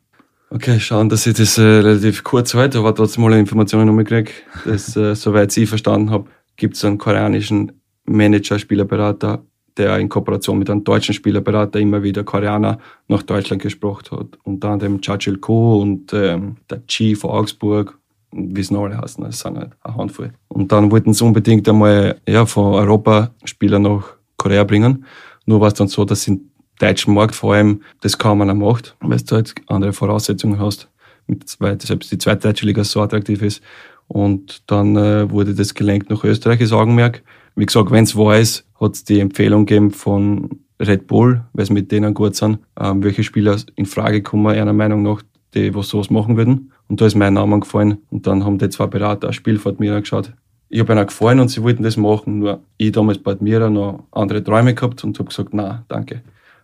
Okay, 0.52 0.80
schauen, 0.80 1.10
dass 1.10 1.28
ich 1.28 1.36
das 1.36 1.60
äh, 1.60 1.62
relativ 1.62 2.24
kurz 2.24 2.56
halte, 2.56 2.80
aber 2.80 2.96
trotzdem 2.96 3.24
mal 3.24 3.34
Informationen 3.34 3.96
noch 3.96 4.04
kriege. 4.04 4.32
Das, 4.66 4.96
äh, 4.96 5.16
soweit 5.16 5.56
ich 5.56 5.70
verstanden 5.70 6.10
habe, 6.10 6.30
gibt 6.56 6.76
es 6.76 6.84
einen 6.84 6.98
koreanischen 6.98 7.74
Manager, 8.06 8.58
Spielerberater 8.58 9.46
der 9.78 9.98
in 10.00 10.10
Kooperation 10.10 10.60
mit 10.60 10.70
einem 10.70 10.84
deutschen 10.84 11.14
Spielerberater 11.14 11.80
immer 11.80 12.04
wieder 12.04 12.24
Koreaner 12.24 12.80
nach 13.08 13.24
Deutschland 13.24 13.62
gesprochen 13.62 14.18
hat. 14.18 14.40
Unter 14.44 14.70
anderem 14.70 15.02
Chachil 15.02 15.38
Ko 15.38 15.82
und 15.82 16.14
ähm, 16.14 16.58
der 16.70 16.86
Chi 16.88 17.16
von 17.16 17.32
Augsburg, 17.32 17.98
wie 18.32 18.62
es 18.62 18.72
noch 18.72 18.84
alle 18.84 18.98
heißen, 18.98 19.24
das 19.24 19.40
sind 19.40 19.58
halt 19.58 19.72
eine 19.84 19.96
Handvoll. 19.96 20.32
Und 20.48 20.72
dann 20.72 20.92
wollten 20.92 21.14
sie 21.14 21.24
unbedingt 21.24 21.68
einmal 21.68 22.20
ja, 22.28 22.46
von 22.46 22.74
Europa 22.74 23.32
Spieler 23.44 23.80
nach 23.80 24.16
Korea 24.38 24.64
bringen. 24.64 25.06
Nur 25.46 25.62
war 25.62 25.70
es 25.70 25.74
dann 25.74 25.88
so, 25.88 26.06
dass 26.06 26.28
im 26.28 26.50
deutschen 26.80 27.14
Markt 27.14 27.36
vor 27.36 27.54
allem 27.54 27.82
das 28.02 28.18
kaum 28.18 28.42
einer 28.42 28.54
macht, 28.54 28.96
weil 29.02 29.20
du 29.20 29.36
halt 29.36 29.54
andere 29.68 29.94
Voraussetzungen 29.94 30.60
hast, 30.60 30.90
mit 31.28 31.48
zwei, 31.48 31.78
selbst 31.78 32.12
die 32.12 32.18
zweite 32.18 32.48
deutsche 32.48 32.66
Liga 32.66 32.84
so 32.84 33.02
attraktiv 33.02 33.42
ist. 33.42 33.62
Und 34.08 34.64
dann 34.66 34.96
äh, 34.96 35.30
wurde 35.30 35.54
das 35.54 35.76
gelenkt 35.76 36.10
nach 36.10 36.24
Österreich, 36.24 36.62
ist 36.62 36.74
Augenmerk. 36.74 37.22
Wie 37.56 37.66
gesagt, 37.66 37.92
wenn 37.92 38.06
es 38.06 38.16
weiß, 38.16 38.66
hat 38.80 38.96
es 38.96 39.04
die 39.04 39.20
Empfehlung 39.20 39.66
gegeben 39.66 39.92
von 39.92 40.50
Red 40.80 41.08
Bull, 41.08 41.42
weil 41.54 41.64
es 41.64 41.70
mit 41.70 41.92
denen 41.92 42.14
gut 42.14 42.36
sind, 42.36 42.60
ähm, 42.80 43.04
welche 43.04 43.24
Spieler 43.24 43.58
in 43.76 43.86
Frage 43.86 44.22
kommen, 44.22 44.48
einer 44.48 44.74
Meinung 44.74 45.04
nach, 45.04 45.22
die 45.54 45.74
was 45.76 45.90
sowas 45.90 46.10
machen 46.10 46.38
würden. 46.38 46.72
Und 46.88 47.02
da 47.02 47.06
ist 47.06 47.16
mein 47.16 47.34
Name 47.34 47.60
gefallen. 47.60 48.00
Und 48.10 48.26
dann 48.28 48.46
haben 48.46 48.58
die 48.58 48.70
zwei 48.70 48.88
Berater 48.88 49.28
ein 49.28 49.34
Spiel 49.34 49.60
von 49.60 49.76
mir 49.80 49.96
angeschaut. 49.96 50.34
Ich 50.70 50.80
habe 50.80 50.94
ihnen 50.94 51.06
gefallen 51.06 51.40
und 51.40 51.50
sie 51.50 51.64
wollten 51.64 51.84
das 51.84 51.98
machen. 51.98 52.40
Nur 52.40 52.62
ich 52.78 52.92
damals 52.92 53.18
bei 53.18 53.36
mir 53.40 53.70
noch 53.70 54.04
andere 54.12 54.44
Träume 54.44 54.74
gehabt 54.74 55.04
und 55.04 55.18
habe 55.20 55.30
gesagt, 55.30 55.50
na, 55.54 55.84
danke. 55.88 56.22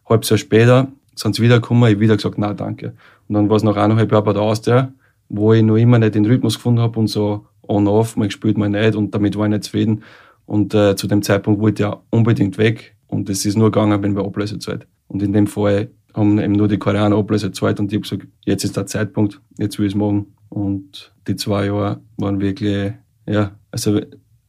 Halbes 0.07 0.29
Jahr 0.29 0.37
später 0.37 0.87
sind 1.15 1.35
sie 1.35 1.41
wiedergekommen, 1.41 1.91
ich 1.91 1.99
wieder 1.99 2.15
gesagt, 2.15 2.37
na, 2.37 2.53
danke. 2.53 2.93
Und 3.27 3.35
dann 3.35 3.49
war 3.49 3.57
es 3.57 3.63
noch 3.63 3.75
eineinhalb 3.75 4.11
Jahre 4.11 4.23
bei 4.23 4.33
der 4.33 4.43
Austria, 4.43 4.93
wo 5.29 5.53
ich 5.53 5.63
noch 5.63 5.77
immer 5.77 5.97
nicht 5.97 6.15
den 6.15 6.25
Rhythmus 6.25 6.55
gefunden 6.55 6.81
habe 6.81 6.99
und 6.99 7.07
so 7.07 7.45
on-off, 7.67 8.15
mal 8.15 8.27
gespielt, 8.27 8.57
mal 8.57 8.69
nicht 8.69 8.95
und 8.95 9.13
damit 9.15 9.35
war 9.37 9.45
ich 9.45 9.51
nicht 9.51 9.63
zufrieden. 9.63 10.03
Und 10.45 10.73
äh, 10.73 10.95
zu 10.95 11.07
dem 11.07 11.21
Zeitpunkt 11.21 11.61
wollte 11.61 11.83
ja 11.83 12.01
unbedingt 12.09 12.57
weg. 12.57 12.95
Und 13.07 13.29
es 13.29 13.45
ist 13.45 13.57
nur 13.57 13.71
gegangen, 13.71 14.01
wenn 14.03 14.15
wir 14.15 14.23
Ablöse 14.23 14.59
zahlt. 14.59 14.87
Und 15.07 15.21
in 15.21 15.33
dem 15.33 15.47
Fall 15.47 15.89
haben 16.13 16.39
eben 16.39 16.53
nur 16.53 16.67
die 16.67 16.77
Koreaner 16.77 17.17
Ablöse 17.17 17.51
zahlt 17.51 17.79
und 17.79 17.91
ich 17.91 17.97
habe 17.97 18.01
gesagt, 18.03 18.27
jetzt 18.45 18.63
ist 18.63 18.77
der 18.77 18.85
Zeitpunkt, 18.85 19.41
jetzt 19.57 19.77
will 19.77 19.85
ich 19.85 19.93
es 19.93 19.97
machen. 19.97 20.35
Und 20.49 21.13
die 21.27 21.35
zwei 21.35 21.65
Jahre 21.65 22.01
waren 22.17 22.39
wirklich, 22.39 22.93
ja, 23.27 23.59
also 23.71 23.99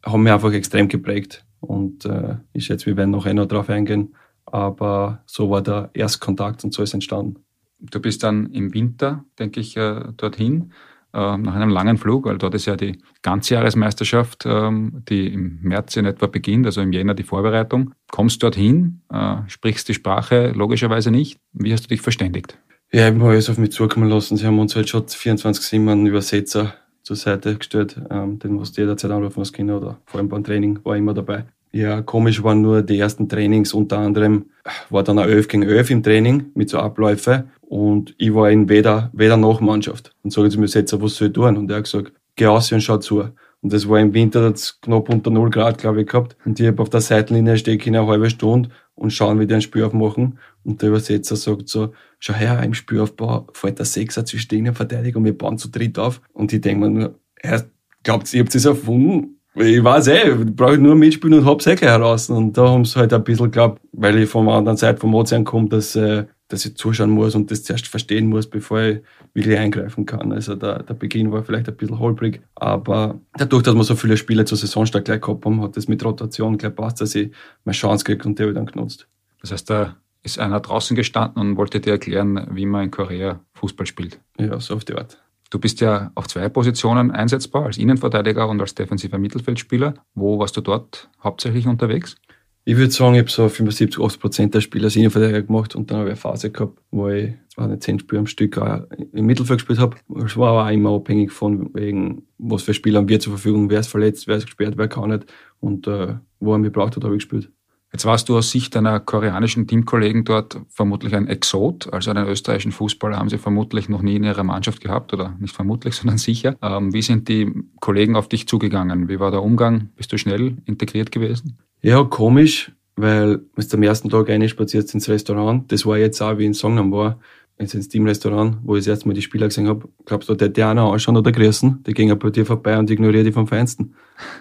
haben 0.04 0.22
mich 0.22 0.32
einfach 0.32 0.52
extrem 0.52 0.88
geprägt. 0.88 1.44
Und 1.60 2.04
äh, 2.04 2.36
ich 2.52 2.66
schätze, 2.66 2.86
wir 2.86 2.96
werden 2.96 3.10
noch 3.10 3.26
noch 3.32 3.46
drauf 3.46 3.68
eingehen. 3.68 4.14
Aber 4.44 5.22
so 5.26 5.50
war 5.50 5.62
der 5.62 5.90
Erstkontakt 5.94 6.62
und 6.62 6.72
so 6.72 6.82
ist 6.82 6.94
entstanden. 6.94 7.40
Du 7.80 8.00
bist 8.00 8.22
dann 8.22 8.52
im 8.52 8.72
Winter, 8.72 9.24
denke 9.38 9.60
ich, 9.60 9.76
äh, 9.76 10.04
dorthin. 10.16 10.72
Äh, 11.16 11.38
nach 11.38 11.54
einem 11.54 11.70
langen 11.70 11.96
Flug, 11.96 12.26
weil 12.26 12.36
dort 12.36 12.54
ist 12.54 12.66
ja 12.66 12.76
die 12.76 12.98
Ganzjahresmeisterschaft, 13.22 14.44
ähm, 14.44 15.02
die 15.08 15.32
im 15.32 15.60
März 15.62 15.96
in 15.96 16.04
etwa 16.04 16.26
beginnt, 16.26 16.66
also 16.66 16.82
im 16.82 16.92
Jänner 16.92 17.14
die 17.14 17.22
Vorbereitung. 17.22 17.94
Kommst 18.10 18.42
dorthin, 18.42 19.00
äh, 19.10 19.36
sprichst 19.46 19.88
die 19.88 19.94
Sprache 19.94 20.52
logischerweise 20.54 21.10
nicht. 21.10 21.40
Wie 21.54 21.72
hast 21.72 21.84
du 21.84 21.88
dich 21.88 22.02
verständigt? 22.02 22.58
Ja, 22.92 23.08
ich 23.08 23.14
habe 23.14 23.24
alles 23.24 23.48
auf 23.48 23.56
mich 23.56 23.72
zukommen 23.72 24.10
lassen. 24.10 24.36
Sie 24.36 24.44
haben 24.44 24.58
uns 24.58 24.76
halt 24.76 24.90
schon 24.90 25.06
24-7 25.06 25.90
einen 25.90 26.06
Übersetzer 26.06 26.74
zur 27.02 27.16
Seite 27.16 27.56
gestellt, 27.56 27.98
ähm, 28.10 28.38
den 28.38 28.52
musst 28.52 28.76
du 28.76 28.82
jederzeit 28.82 29.10
anrufen 29.10 29.40
als 29.40 29.54
Kinder 29.54 29.78
oder 29.78 29.98
vor 30.04 30.20
allem 30.20 30.28
beim 30.28 30.44
Training 30.44 30.80
war 30.84 30.98
immer 30.98 31.14
dabei. 31.14 31.46
Ja, 31.72 32.00
komisch 32.00 32.42
waren 32.42 32.62
nur 32.62 32.82
die 32.82 32.98
ersten 32.98 33.28
Trainings, 33.28 33.74
unter 33.74 33.98
anderem 33.98 34.46
war 34.88 35.02
dann 35.02 35.18
ein 35.18 35.28
11 35.28 35.48
gegen 35.48 35.62
11 35.62 35.90
im 35.90 36.02
Training 36.02 36.46
mit 36.54 36.70
so 36.70 36.78
Abläufe 36.78 37.48
und 37.60 38.14
ich 38.18 38.34
war 38.34 38.50
in 38.50 38.68
weder, 38.68 39.10
weder 39.12 39.36
noch 39.36 39.60
Mannschaft. 39.60 40.14
Und 40.22 40.32
sagen 40.32 40.50
sie 40.50 40.58
mir 40.58 40.66
jetzt, 40.66 41.00
was 41.00 41.14
soll 41.16 41.28
ich 41.28 41.34
tun? 41.34 41.56
Und 41.56 41.70
er 41.70 41.78
hat 41.78 41.84
gesagt, 41.84 42.12
geh 42.36 42.46
aus 42.46 42.72
und 42.72 42.80
schau 42.80 42.98
zu. 42.98 43.24
Und 43.62 43.72
das 43.72 43.88
war 43.88 43.98
im 43.98 44.14
Winter, 44.14 44.50
das 44.50 44.80
knapp 44.80 45.08
unter 45.08 45.30
0 45.30 45.50
Grad, 45.50 45.78
glaube 45.78 46.02
ich, 46.02 46.06
gehabt. 46.06 46.36
Und 46.44 46.60
ich 46.60 46.66
habe 46.66 46.80
auf 46.82 46.90
der 46.90 47.00
Seitenlinie 47.00 47.56
stehe 47.56 47.76
ich 47.76 47.86
eine 47.86 48.06
halbe 48.06 48.30
Stunde 48.30 48.68
und 48.94 49.12
schauen, 49.12 49.40
wie 49.40 49.46
die 49.46 49.54
ein 49.54 49.62
Spiel 49.62 49.82
aufmachen. 49.82 50.38
Und 50.62 50.82
der 50.82 50.90
Übersetzer 50.90 51.36
sagt 51.36 51.68
so, 51.68 51.92
schau 52.18 52.34
her, 52.34 52.62
im 52.62 52.74
Spielaufbau 52.74 53.48
fällt 53.52 53.78
der 53.78 53.86
Sechser 53.86 54.24
zwischen 54.24 54.48
der 54.48 54.58
Innenverteidigung 54.58 55.22
und 55.22 55.26
wir 55.26 55.36
bauen 55.36 55.58
zu 55.58 55.68
dritt 55.68 55.98
auf. 55.98 56.20
Und 56.32 56.52
ich 56.52 56.60
denke 56.60 56.80
mir 56.86 56.90
nur, 56.90 57.18
er 57.36 57.66
glaubt, 58.02 58.32
ihr 58.32 58.40
habt 58.40 58.54
es 58.54 58.64
erfunden? 58.64 59.35
Ich 59.58 59.82
weiß 59.82 60.08
eh, 60.08 60.34
brauche 60.34 60.74
ich 60.74 60.80
nur 60.80 60.94
mitspielen 60.94 61.38
und 61.38 61.46
hab's 61.46 61.66
eh 61.66 61.76
gleich 61.76 61.90
heraus. 61.90 62.28
Und 62.28 62.58
da 62.58 62.68
haben 62.68 62.84
sie 62.84 62.98
halt 62.98 63.14
ein 63.14 63.24
bisschen 63.24 63.46
geglaubt, 63.46 63.80
weil 63.92 64.18
ich 64.18 64.28
von 64.28 64.44
der 64.44 64.54
anderen 64.54 64.76
Seite 64.76 65.00
vom 65.00 65.14
Ozean 65.14 65.44
komme, 65.44 65.70
dass, 65.70 65.96
äh, 65.96 66.26
dass 66.48 66.66
ich 66.66 66.76
zuschauen 66.76 67.08
muss 67.08 67.34
und 67.34 67.50
das 67.50 67.64
zuerst 67.64 67.86
verstehen 67.88 68.26
muss, 68.26 68.50
bevor 68.50 68.82
ich 68.82 69.00
wirklich 69.32 69.58
eingreifen 69.58 70.04
kann. 70.04 70.30
Also 70.30 70.56
der, 70.56 70.82
der 70.82 70.92
Beginn 70.92 71.32
war 71.32 71.42
vielleicht 71.42 71.68
ein 71.68 71.76
bisschen 71.76 71.98
holprig, 71.98 72.42
aber 72.54 73.18
dadurch, 73.38 73.62
dass 73.62 73.74
wir 73.74 73.82
so 73.82 73.96
viele 73.96 74.18
Spiele 74.18 74.44
zur 74.44 74.58
Saisonstart 74.58 75.06
gleich 75.06 75.22
gehabt 75.22 75.46
haben, 75.46 75.62
hat 75.62 75.76
das 75.78 75.88
mit 75.88 76.04
Rotation 76.04 76.58
gleich 76.58 76.74
passt, 76.74 77.00
dass 77.00 77.14
ich 77.14 77.32
meine 77.64 77.74
Chance 77.74 78.04
gekriegt 78.04 78.26
und 78.26 78.38
die 78.38 78.42
habe 78.42 78.52
ich 78.52 78.56
dann 78.56 78.66
genutzt. 78.66 79.08
Das 79.40 79.52
heißt, 79.52 79.70
da 79.70 79.96
ist 80.22 80.38
einer 80.38 80.60
draußen 80.60 80.94
gestanden 80.94 81.40
und 81.40 81.56
wollte 81.56 81.80
dir 81.80 81.92
erklären, 81.92 82.46
wie 82.50 82.66
man 82.66 82.84
in 82.84 82.90
Korea 82.90 83.40
Fußball 83.54 83.86
spielt. 83.86 84.20
Ja, 84.38 84.60
so 84.60 84.74
auf 84.74 84.84
die 84.84 84.94
Art. 84.94 85.18
Du 85.50 85.58
bist 85.58 85.80
ja 85.80 86.10
auf 86.14 86.26
zwei 86.26 86.48
Positionen 86.48 87.10
einsetzbar, 87.10 87.66
als 87.66 87.78
Innenverteidiger 87.78 88.48
und 88.48 88.60
als 88.60 88.74
defensiver 88.74 89.18
Mittelfeldspieler. 89.18 89.94
Wo 90.14 90.38
warst 90.38 90.56
du 90.56 90.60
dort 90.60 91.08
hauptsächlich 91.22 91.66
unterwegs? 91.66 92.16
Ich 92.64 92.76
würde 92.76 92.90
sagen, 92.90 93.14
ich 93.14 93.20
habe 93.20 93.30
so 93.30 93.48
75, 93.48 94.02
80 94.02 94.20
Prozent 94.20 94.54
der 94.54 94.60
Spiele 94.60 94.86
als 94.86 94.96
Innenverteidiger 94.96 95.42
gemacht 95.42 95.76
und 95.76 95.88
dann 95.88 95.98
habe 95.98 96.08
ich 96.08 96.14
eine 96.14 96.20
Phase 96.20 96.50
gehabt, 96.50 96.80
wo 96.90 97.08
ich 97.08 97.34
zwar 97.54 97.68
nicht 97.68 97.84
zehn 97.84 98.00
Spiele 98.00 98.18
am 98.18 98.26
Stück 98.26 98.56
im 98.56 99.26
Mittelfeld 99.26 99.60
gespielt 99.60 99.78
habe. 99.78 99.96
Es 100.24 100.36
war 100.36 100.48
aber 100.48 100.66
auch 100.66 100.72
immer 100.72 100.96
abhängig 100.96 101.30
von 101.30 101.72
wegen, 101.74 102.26
was 102.38 102.64
für 102.64 102.74
Spieler 102.74 102.98
haben 102.98 103.08
wir 103.08 103.20
zur 103.20 103.34
Verfügung, 103.34 103.70
wer 103.70 103.80
ist 103.80 103.86
verletzt, 103.86 104.26
wer 104.26 104.36
ist 104.36 104.46
gesperrt, 104.46 104.74
wer 104.76 104.88
kann 104.88 105.10
nicht. 105.10 105.26
Und 105.60 105.86
äh, 105.86 106.16
wo 106.40 106.52
er 106.52 106.58
mich 106.58 106.72
braucht 106.72 106.96
hat, 106.96 107.04
habe 107.04 107.14
ich 107.14 107.22
gespielt. 107.22 107.52
Jetzt 107.92 108.04
warst 108.04 108.28
du 108.28 108.36
aus 108.36 108.50
Sicht 108.50 108.74
deiner 108.74 109.00
koreanischen 109.00 109.66
Teamkollegen 109.66 110.24
dort 110.24 110.60
vermutlich 110.68 111.14
ein 111.14 111.28
Exot. 111.28 111.92
Also 111.92 112.10
einen 112.10 112.26
österreichischen 112.26 112.72
Fußballer 112.72 113.16
haben 113.16 113.28
sie 113.28 113.38
vermutlich 113.38 113.88
noch 113.88 114.02
nie 114.02 114.16
in 114.16 114.24
ihrer 114.24 114.42
Mannschaft 114.42 114.80
gehabt 114.80 115.12
oder 115.12 115.36
nicht 115.38 115.54
vermutlich, 115.54 115.94
sondern 115.96 116.18
sicher. 116.18 116.56
Ähm, 116.62 116.92
wie 116.92 117.02
sind 117.02 117.28
die 117.28 117.52
Kollegen 117.80 118.16
auf 118.16 118.28
dich 118.28 118.48
zugegangen? 118.48 119.08
Wie 119.08 119.20
war 119.20 119.30
der 119.30 119.42
Umgang? 119.42 119.90
Bist 119.96 120.12
du 120.12 120.18
schnell 120.18 120.56
integriert 120.66 121.12
gewesen? 121.12 121.58
Ja, 121.80 122.02
komisch, 122.04 122.72
weil 122.96 123.38
du 123.56 123.76
am 123.76 123.82
ersten 123.82 124.10
Tag 124.10 124.28
reinspaziert 124.28 124.92
ins 124.92 125.08
Restaurant, 125.08 125.70
das 125.70 125.86
war 125.86 125.98
jetzt 125.98 126.20
auch 126.20 126.38
wie 126.38 126.46
in 126.46 126.54
Songnam 126.54 126.90
war, 126.90 127.18
jetzt 127.58 127.74
ins 127.74 127.88
Teamrestaurant, 127.88 128.58
wo 128.64 128.76
ich 128.76 128.80
das 128.80 128.88
erste 128.88 129.08
Mal 129.08 129.14
die 129.14 129.22
Spieler 129.22 129.48
gesehen 129.48 129.68
habe, 129.68 129.88
glaubst 130.04 130.28
du, 130.28 130.34
der 130.34 130.48
der 130.48 130.68
einer 130.68 130.92
anschauen 130.92 131.16
oder 131.16 131.32
grüßen, 131.32 131.82
der 131.84 131.94
ging 131.94 132.16
bei 132.18 132.30
dir 132.30 132.44
vorbei 132.44 132.78
und 132.78 132.90
ignoriert 132.90 133.26
die 133.26 133.32
vom 133.32 133.46
Feinsten. 133.46 133.94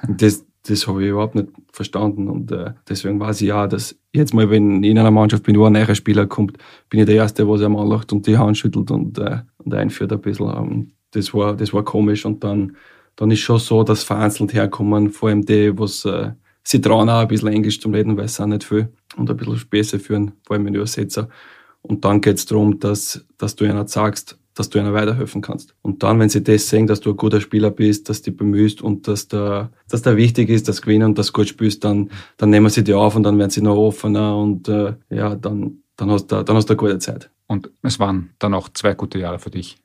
das, 0.08 0.45
das 0.68 0.88
habe 0.88 1.04
ich 1.04 1.10
überhaupt 1.10 1.36
nicht 1.36 1.50
verstanden 1.72 2.28
und 2.28 2.52
äh, 2.52 2.74
deswegen 2.90 3.20
weiß 3.20 3.42
ich 3.42 3.50
ja, 3.50 3.68
dass 3.68 3.96
jetzt 4.14 4.34
mal, 4.34 4.50
wenn 4.50 4.84
ich 4.84 4.92
in 4.92 4.98
einer 4.98 5.12
Mannschaft 5.12 5.44
bin, 5.44 5.58
wo 5.58 5.66
ein 5.66 5.74
neuer 5.74 5.96
Spieler 5.96 6.26
kommt, 6.26 6.58
bin 6.90 7.00
ich 7.00 7.06
der 7.06 7.16
Erste, 7.16 7.46
der 7.46 7.58
sich 7.58 7.66
einmal 7.66 7.88
lacht 7.88 8.12
und 8.12 8.26
die 8.26 8.38
Hand 8.38 8.58
schüttelt 8.58 8.90
und, 8.92 9.18
äh, 9.20 9.40
und 9.58 9.74
einführt 9.74 10.12
ein 10.12 10.22
bisschen. 10.22 10.48
Und 10.48 10.94
das 11.12 11.34
war, 11.34 11.56
das 11.56 11.74
war 11.74 11.84
komisch 11.84 12.26
und 12.26 12.44
dann, 12.44 12.76
dann 13.16 13.32
ist 13.32 13.40
schon 13.40 13.60
so, 13.60 13.84
dass 13.84 14.04
vereinzelt 14.04 14.54
herkommen, 14.54 15.10
vor 15.10 15.30
allem 15.30 15.46
die, 15.46 15.78
was 15.78 16.04
äh, 16.06 16.32
sie 16.64 16.82
trauen 16.82 17.10
auch 17.10 17.20
ein 17.20 17.28
bisschen 17.28 17.50
Englisch 17.50 17.80
zum 17.80 17.94
Reden, 17.94 18.18
weil 18.18 18.26
es 18.26 18.40
auch 18.40 18.48
nicht 18.48 18.64
viel 18.64 18.90
und 19.16 19.30
ein 19.30 19.38
bisschen 19.38 19.58
Späße 19.58 20.00
führen, 20.00 20.34
vor 20.46 20.56
allem 20.56 20.64
mit 20.64 20.76
Übersetzer. 20.76 21.30
Und 21.82 22.04
dann 22.04 22.22
geht 22.22 22.38
es 22.38 22.46
darum, 22.46 22.80
dass, 22.80 23.26
dass 23.38 23.56
du 23.56 23.66
einer 23.66 23.88
sagst, 23.88 24.40
dass 24.56 24.70
du 24.70 24.80
einer 24.80 24.94
weiterhelfen 24.94 25.42
kannst. 25.42 25.76
Und 25.82 26.02
dann, 26.02 26.20
wenn 26.20 26.30
sie 26.30 26.44
das 26.44 26.70
sehen, 26.70 26.88
dass 26.88 27.02
du 27.02 27.12
ein 27.12 27.18
guter 27.18 27.42
Spieler 27.42 27.72
bist, 27.72 28.10
dass 28.10 28.22
du 28.22 28.32
dich 28.32 28.38
bemühst 28.38 28.82
und 28.82 29.08
dass 29.08 29.28
da, 29.28 29.72
dass 29.90 30.02
da 30.02 30.18
wichtig 30.18 30.50
ist, 30.50 30.68
dass 30.68 30.78
du 30.78 30.84
gewinnen 30.84 31.10
und 31.10 31.18
dass 31.18 31.28
du 31.28 31.34
gut 31.34 31.48
spielst, 31.48 31.84
dann, 31.84 32.10
dann 32.38 32.50
nehmen 32.50 32.70
sie 32.70 32.84
dir 32.84 32.98
auf 32.98 33.16
und 33.16 33.24
dann 33.24 33.38
werden 33.38 33.52
sie 33.52 33.62
noch 33.62 33.78
offener 33.78 34.38
und 34.38 34.68
äh, 34.70 34.94
ja, 35.10 35.36
dann, 35.36 35.84
dann 35.98 36.10
hast 36.10 36.32
du, 36.32 36.44
dann 36.44 36.56
hast 36.56 36.70
du 36.70 36.74
eine 36.74 36.78
gute 36.78 37.00
Zeit. 37.00 37.30
Und 37.48 37.70
es 37.84 38.00
waren 38.00 38.32
dann 38.40 38.54
auch 38.54 38.70
zwei 38.70 38.96
gute 38.96 39.20
Jahre 39.20 39.40
für 39.40 39.52
dich. 39.52 39.78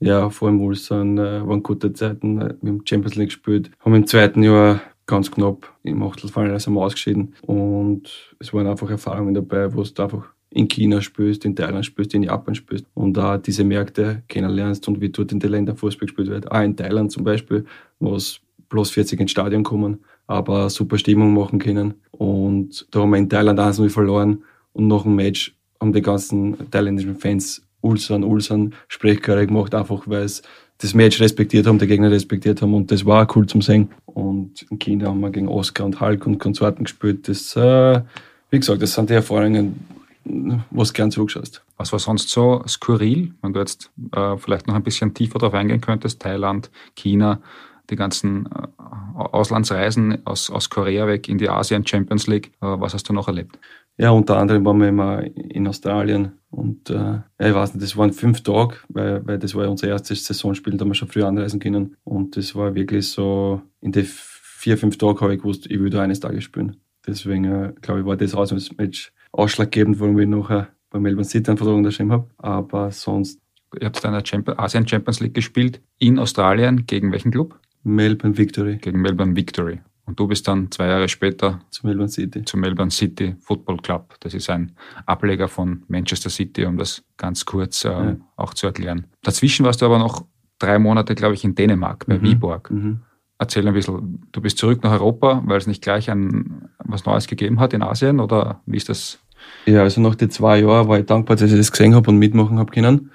Ja, 0.00 0.30
vor 0.30 0.48
allem 0.48 0.60
Ulsan 0.60 1.18
äh, 1.18 1.46
waren 1.46 1.62
gute 1.62 1.92
Zeiten. 1.92 2.38
Wir 2.38 2.70
haben 2.70 2.82
Champions 2.84 3.16
League 3.16 3.30
gespielt, 3.30 3.70
haben 3.80 3.94
im 3.94 4.06
zweiten 4.06 4.44
Jahr 4.44 4.80
ganz 5.06 5.30
knapp 5.30 5.72
im 5.82 6.02
Achtelfinale 6.04 6.60
sind 6.60 6.74
wir 6.74 6.82
ausgeschieden. 6.82 7.34
Und 7.42 8.34
es 8.38 8.52
waren 8.54 8.68
einfach 8.68 8.90
Erfahrungen 8.90 9.34
dabei, 9.34 9.74
wo 9.74 9.82
du 9.82 10.02
einfach 10.02 10.28
in 10.58 10.66
China 10.66 11.00
spielst, 11.00 11.44
in 11.44 11.54
Thailand 11.54 11.86
spielst, 11.86 12.14
in 12.14 12.24
Japan 12.24 12.54
spielst 12.56 12.84
und 12.94 13.16
da 13.16 13.38
diese 13.38 13.62
Märkte 13.62 14.22
kennenlernst 14.26 14.88
und 14.88 15.00
wie 15.00 15.08
dort 15.08 15.30
in 15.30 15.38
den 15.38 15.52
Ländern 15.52 15.76
Fußball 15.76 16.06
gespielt 16.06 16.28
wird. 16.28 16.50
Auch 16.50 16.62
in 16.62 16.76
Thailand 16.76 17.12
zum 17.12 17.22
Beispiel, 17.22 17.64
wo 18.00 18.16
es 18.16 18.40
bloß 18.68 18.90
40 18.90 19.20
ins 19.20 19.30
Stadion 19.30 19.62
kommen, 19.62 20.00
aber 20.26 20.68
super 20.68 20.98
Stimmung 20.98 21.32
machen 21.32 21.60
können. 21.60 21.94
Und 22.10 22.86
da 22.90 23.00
haben 23.00 23.10
wir 23.10 23.18
in 23.18 23.28
Thailand 23.28 23.60
1 23.60 23.80
verloren 23.92 24.42
und 24.72 24.88
nach 24.88 25.04
dem 25.04 25.14
Match 25.14 25.54
haben 25.80 25.92
die 25.92 26.02
ganzen 26.02 26.70
thailändischen 26.72 27.16
Fans 27.16 27.62
Ulsan, 27.80 28.24
Ulsan 28.24 28.74
Sprechchöre 28.88 29.46
gemacht, 29.46 29.76
einfach 29.76 30.02
weil 30.06 30.24
es 30.24 30.42
das 30.78 30.92
Match 30.92 31.20
respektiert 31.20 31.68
haben, 31.68 31.78
der 31.78 31.86
Gegner 31.86 32.10
respektiert 32.10 32.62
haben 32.62 32.74
und 32.74 32.90
das 32.90 33.04
war 33.06 33.28
cool 33.36 33.46
zum 33.46 33.62
sehen. 33.62 33.90
Und 34.06 34.66
in 34.70 34.80
China 34.80 35.08
haben 35.08 35.20
wir 35.20 35.30
gegen 35.30 35.46
Oscar 35.46 35.84
und 35.84 36.00
Hulk 36.00 36.26
und 36.26 36.38
Konsorten 36.38 36.84
gespielt. 36.84 37.28
Das, 37.28 37.54
äh, 37.54 38.00
wie 38.50 38.58
gesagt, 38.58 38.82
das 38.82 38.94
sind 38.94 39.08
die 39.08 39.14
Erfahrungen, 39.14 39.76
was 40.24 40.92
gern 40.92 41.10
zugeschaust. 41.10 41.64
Was 41.76 41.92
war 41.92 41.98
sonst 41.98 42.30
so 42.30 42.62
skurril, 42.66 43.34
wenn 43.42 43.52
du 43.52 43.60
jetzt 43.60 43.90
äh, 44.12 44.36
vielleicht 44.36 44.66
noch 44.66 44.74
ein 44.74 44.82
bisschen 44.82 45.14
tiefer 45.14 45.38
darauf 45.38 45.54
eingehen 45.54 45.80
könntest? 45.80 46.20
Thailand, 46.20 46.70
China, 46.94 47.40
die 47.90 47.96
ganzen 47.96 48.46
äh, 48.46 48.66
Auslandsreisen 49.14 50.26
aus, 50.26 50.50
aus 50.50 50.70
Korea 50.70 51.06
weg 51.06 51.28
in 51.28 51.38
die 51.38 51.48
Asien 51.48 51.86
Champions 51.86 52.26
League. 52.26 52.52
Äh, 52.60 52.66
was 52.66 52.94
hast 52.94 53.08
du 53.08 53.12
noch 53.12 53.28
erlebt? 53.28 53.58
Ja, 53.96 54.10
unter 54.10 54.36
anderem 54.36 54.64
waren 54.64 54.80
wir 54.80 54.88
immer 54.88 55.24
in 55.24 55.66
Australien 55.66 56.32
und 56.50 56.88
äh, 56.88 57.18
ich 57.38 57.54
weiß 57.54 57.74
nicht, 57.74 57.82
das 57.82 57.96
waren 57.96 58.12
fünf 58.12 58.42
Tage, 58.42 58.76
weil, 58.88 59.26
weil 59.26 59.38
das 59.38 59.54
war 59.54 59.64
ja 59.64 59.70
unser 59.70 59.88
erstes 59.88 60.24
Saisonspiel, 60.24 60.76
da 60.76 60.82
haben 60.82 60.90
wir 60.90 60.94
schon 60.94 61.08
früh 61.08 61.24
anreisen 61.24 61.58
können. 61.58 61.96
Und 62.04 62.36
das 62.36 62.54
war 62.54 62.74
wirklich 62.76 63.08
so, 63.08 63.60
in 63.80 63.90
den 63.90 64.06
vier, 64.06 64.78
fünf 64.78 64.98
Tagen 64.98 65.20
habe 65.20 65.34
ich 65.34 65.40
gewusst, 65.40 65.66
ich 65.68 65.80
will 65.80 65.90
da 65.90 66.02
eines 66.02 66.20
Tages 66.20 66.44
spielen. 66.44 66.76
Deswegen, 67.06 67.44
äh, 67.44 67.72
glaube 67.80 68.00
ich, 68.00 68.06
war 68.06 68.16
das 68.16 68.34
Auswärtsmatch 68.34 69.12
ausschlaggebend, 69.32 70.00
warum 70.00 70.18
ich 70.18 70.28
nachher 70.28 70.68
bei 70.90 70.98
Melbourne 70.98 71.28
City 71.28 71.50
einen 71.50 71.58
Vertrag 71.58 71.76
unterschrieben 71.76 72.12
habe. 72.12 72.28
Aber 72.38 72.90
sonst. 72.90 73.40
Ihr 73.78 73.86
habt 73.86 74.02
dann 74.02 74.24
Champions, 74.24 74.58
Asien 74.58 74.88
Champions 74.88 75.20
League 75.20 75.34
gespielt 75.34 75.82
in 75.98 76.18
Australien. 76.18 76.86
Gegen 76.86 77.12
welchen 77.12 77.30
Club? 77.30 77.58
Melbourne 77.82 78.36
Victory. 78.36 78.78
Gegen 78.78 79.00
Melbourne 79.00 79.36
Victory. 79.36 79.80
Und 80.06 80.18
du 80.18 80.26
bist 80.26 80.48
dann 80.48 80.70
zwei 80.70 80.86
Jahre 80.86 81.06
später 81.06 81.60
zu 81.68 81.86
Melbourne 81.86 82.08
City. 82.08 82.42
Zu 82.42 82.56
Melbourne 82.56 82.90
City 82.90 83.36
Football 83.40 83.76
Club. 83.78 84.14
Das 84.20 84.32
ist 84.32 84.48
ein 84.48 84.72
Ableger 85.04 85.48
von 85.48 85.82
Manchester 85.88 86.30
City, 86.30 86.64
um 86.64 86.78
das 86.78 87.04
ganz 87.18 87.44
kurz 87.44 87.84
äh, 87.84 87.90
ja. 87.90 88.16
auch 88.36 88.54
zu 88.54 88.66
erklären. 88.66 89.06
Dazwischen 89.22 89.66
warst 89.66 89.82
du 89.82 89.86
aber 89.86 89.98
noch 89.98 90.24
drei 90.58 90.78
Monate, 90.78 91.14
glaube 91.14 91.34
ich, 91.34 91.44
in 91.44 91.54
Dänemark, 91.54 92.06
bei 92.06 92.18
mhm. 92.18 92.22
Viborg. 92.22 92.70
Mhm. 92.70 93.00
Erzähl 93.38 93.66
ein 93.68 93.74
bisschen, 93.74 94.26
du 94.32 94.40
bist 94.40 94.58
zurück 94.58 94.82
nach 94.82 94.92
Europa, 94.92 95.42
weil 95.46 95.58
es 95.58 95.66
nicht 95.66 95.82
gleich 95.82 96.10
ein, 96.10 96.68
was 96.84 97.06
Neues 97.06 97.28
gegeben 97.28 97.60
hat 97.60 97.72
in 97.72 97.82
Asien 97.82 98.18
oder 98.18 98.60
wie 98.66 98.76
ist 98.76 98.88
das? 98.88 99.18
Ja, 99.66 99.82
also 99.82 100.00
nach 100.00 100.16
den 100.16 100.30
zwei 100.30 100.60
Jahren 100.60 100.88
war 100.88 100.98
ich 100.98 101.06
dankbar, 101.06 101.36
dass 101.36 101.50
ich 101.50 101.56
das 101.56 101.70
gesehen 101.70 101.94
habe 101.94 102.10
und 102.10 102.18
mitmachen 102.18 102.58
habe 102.58 102.72
können. 102.72 103.10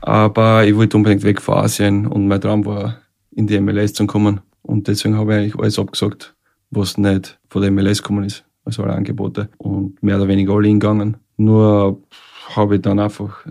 Aber 0.00 0.64
ich 0.64 0.74
wollte 0.74 0.96
unbedingt 0.96 1.22
weg 1.22 1.40
von 1.40 1.58
Asien 1.58 2.06
und 2.06 2.28
mein 2.28 2.40
Traum 2.40 2.64
war, 2.64 2.98
in 3.30 3.46
die 3.46 3.60
MLS 3.60 3.92
zu 3.92 4.06
kommen. 4.06 4.40
Und 4.62 4.88
deswegen 4.88 5.16
habe 5.16 5.32
ich 5.32 5.38
eigentlich 5.38 5.58
alles 5.58 5.78
abgesagt, 5.78 6.34
was 6.70 6.96
nicht 6.96 7.38
von 7.48 7.62
der 7.62 7.70
MLS 7.70 8.02
gekommen 8.02 8.24
ist. 8.24 8.44
Also 8.64 8.82
alle 8.82 8.94
Angebote. 8.94 9.48
Und 9.58 10.02
mehr 10.02 10.16
oder 10.16 10.28
weniger 10.28 10.54
alle 10.54 10.68
hingegangen. 10.68 11.18
Nur 11.36 12.00
habe 12.56 12.76
ich 12.76 12.82
dann 12.82 12.98
einfach, 12.98 13.44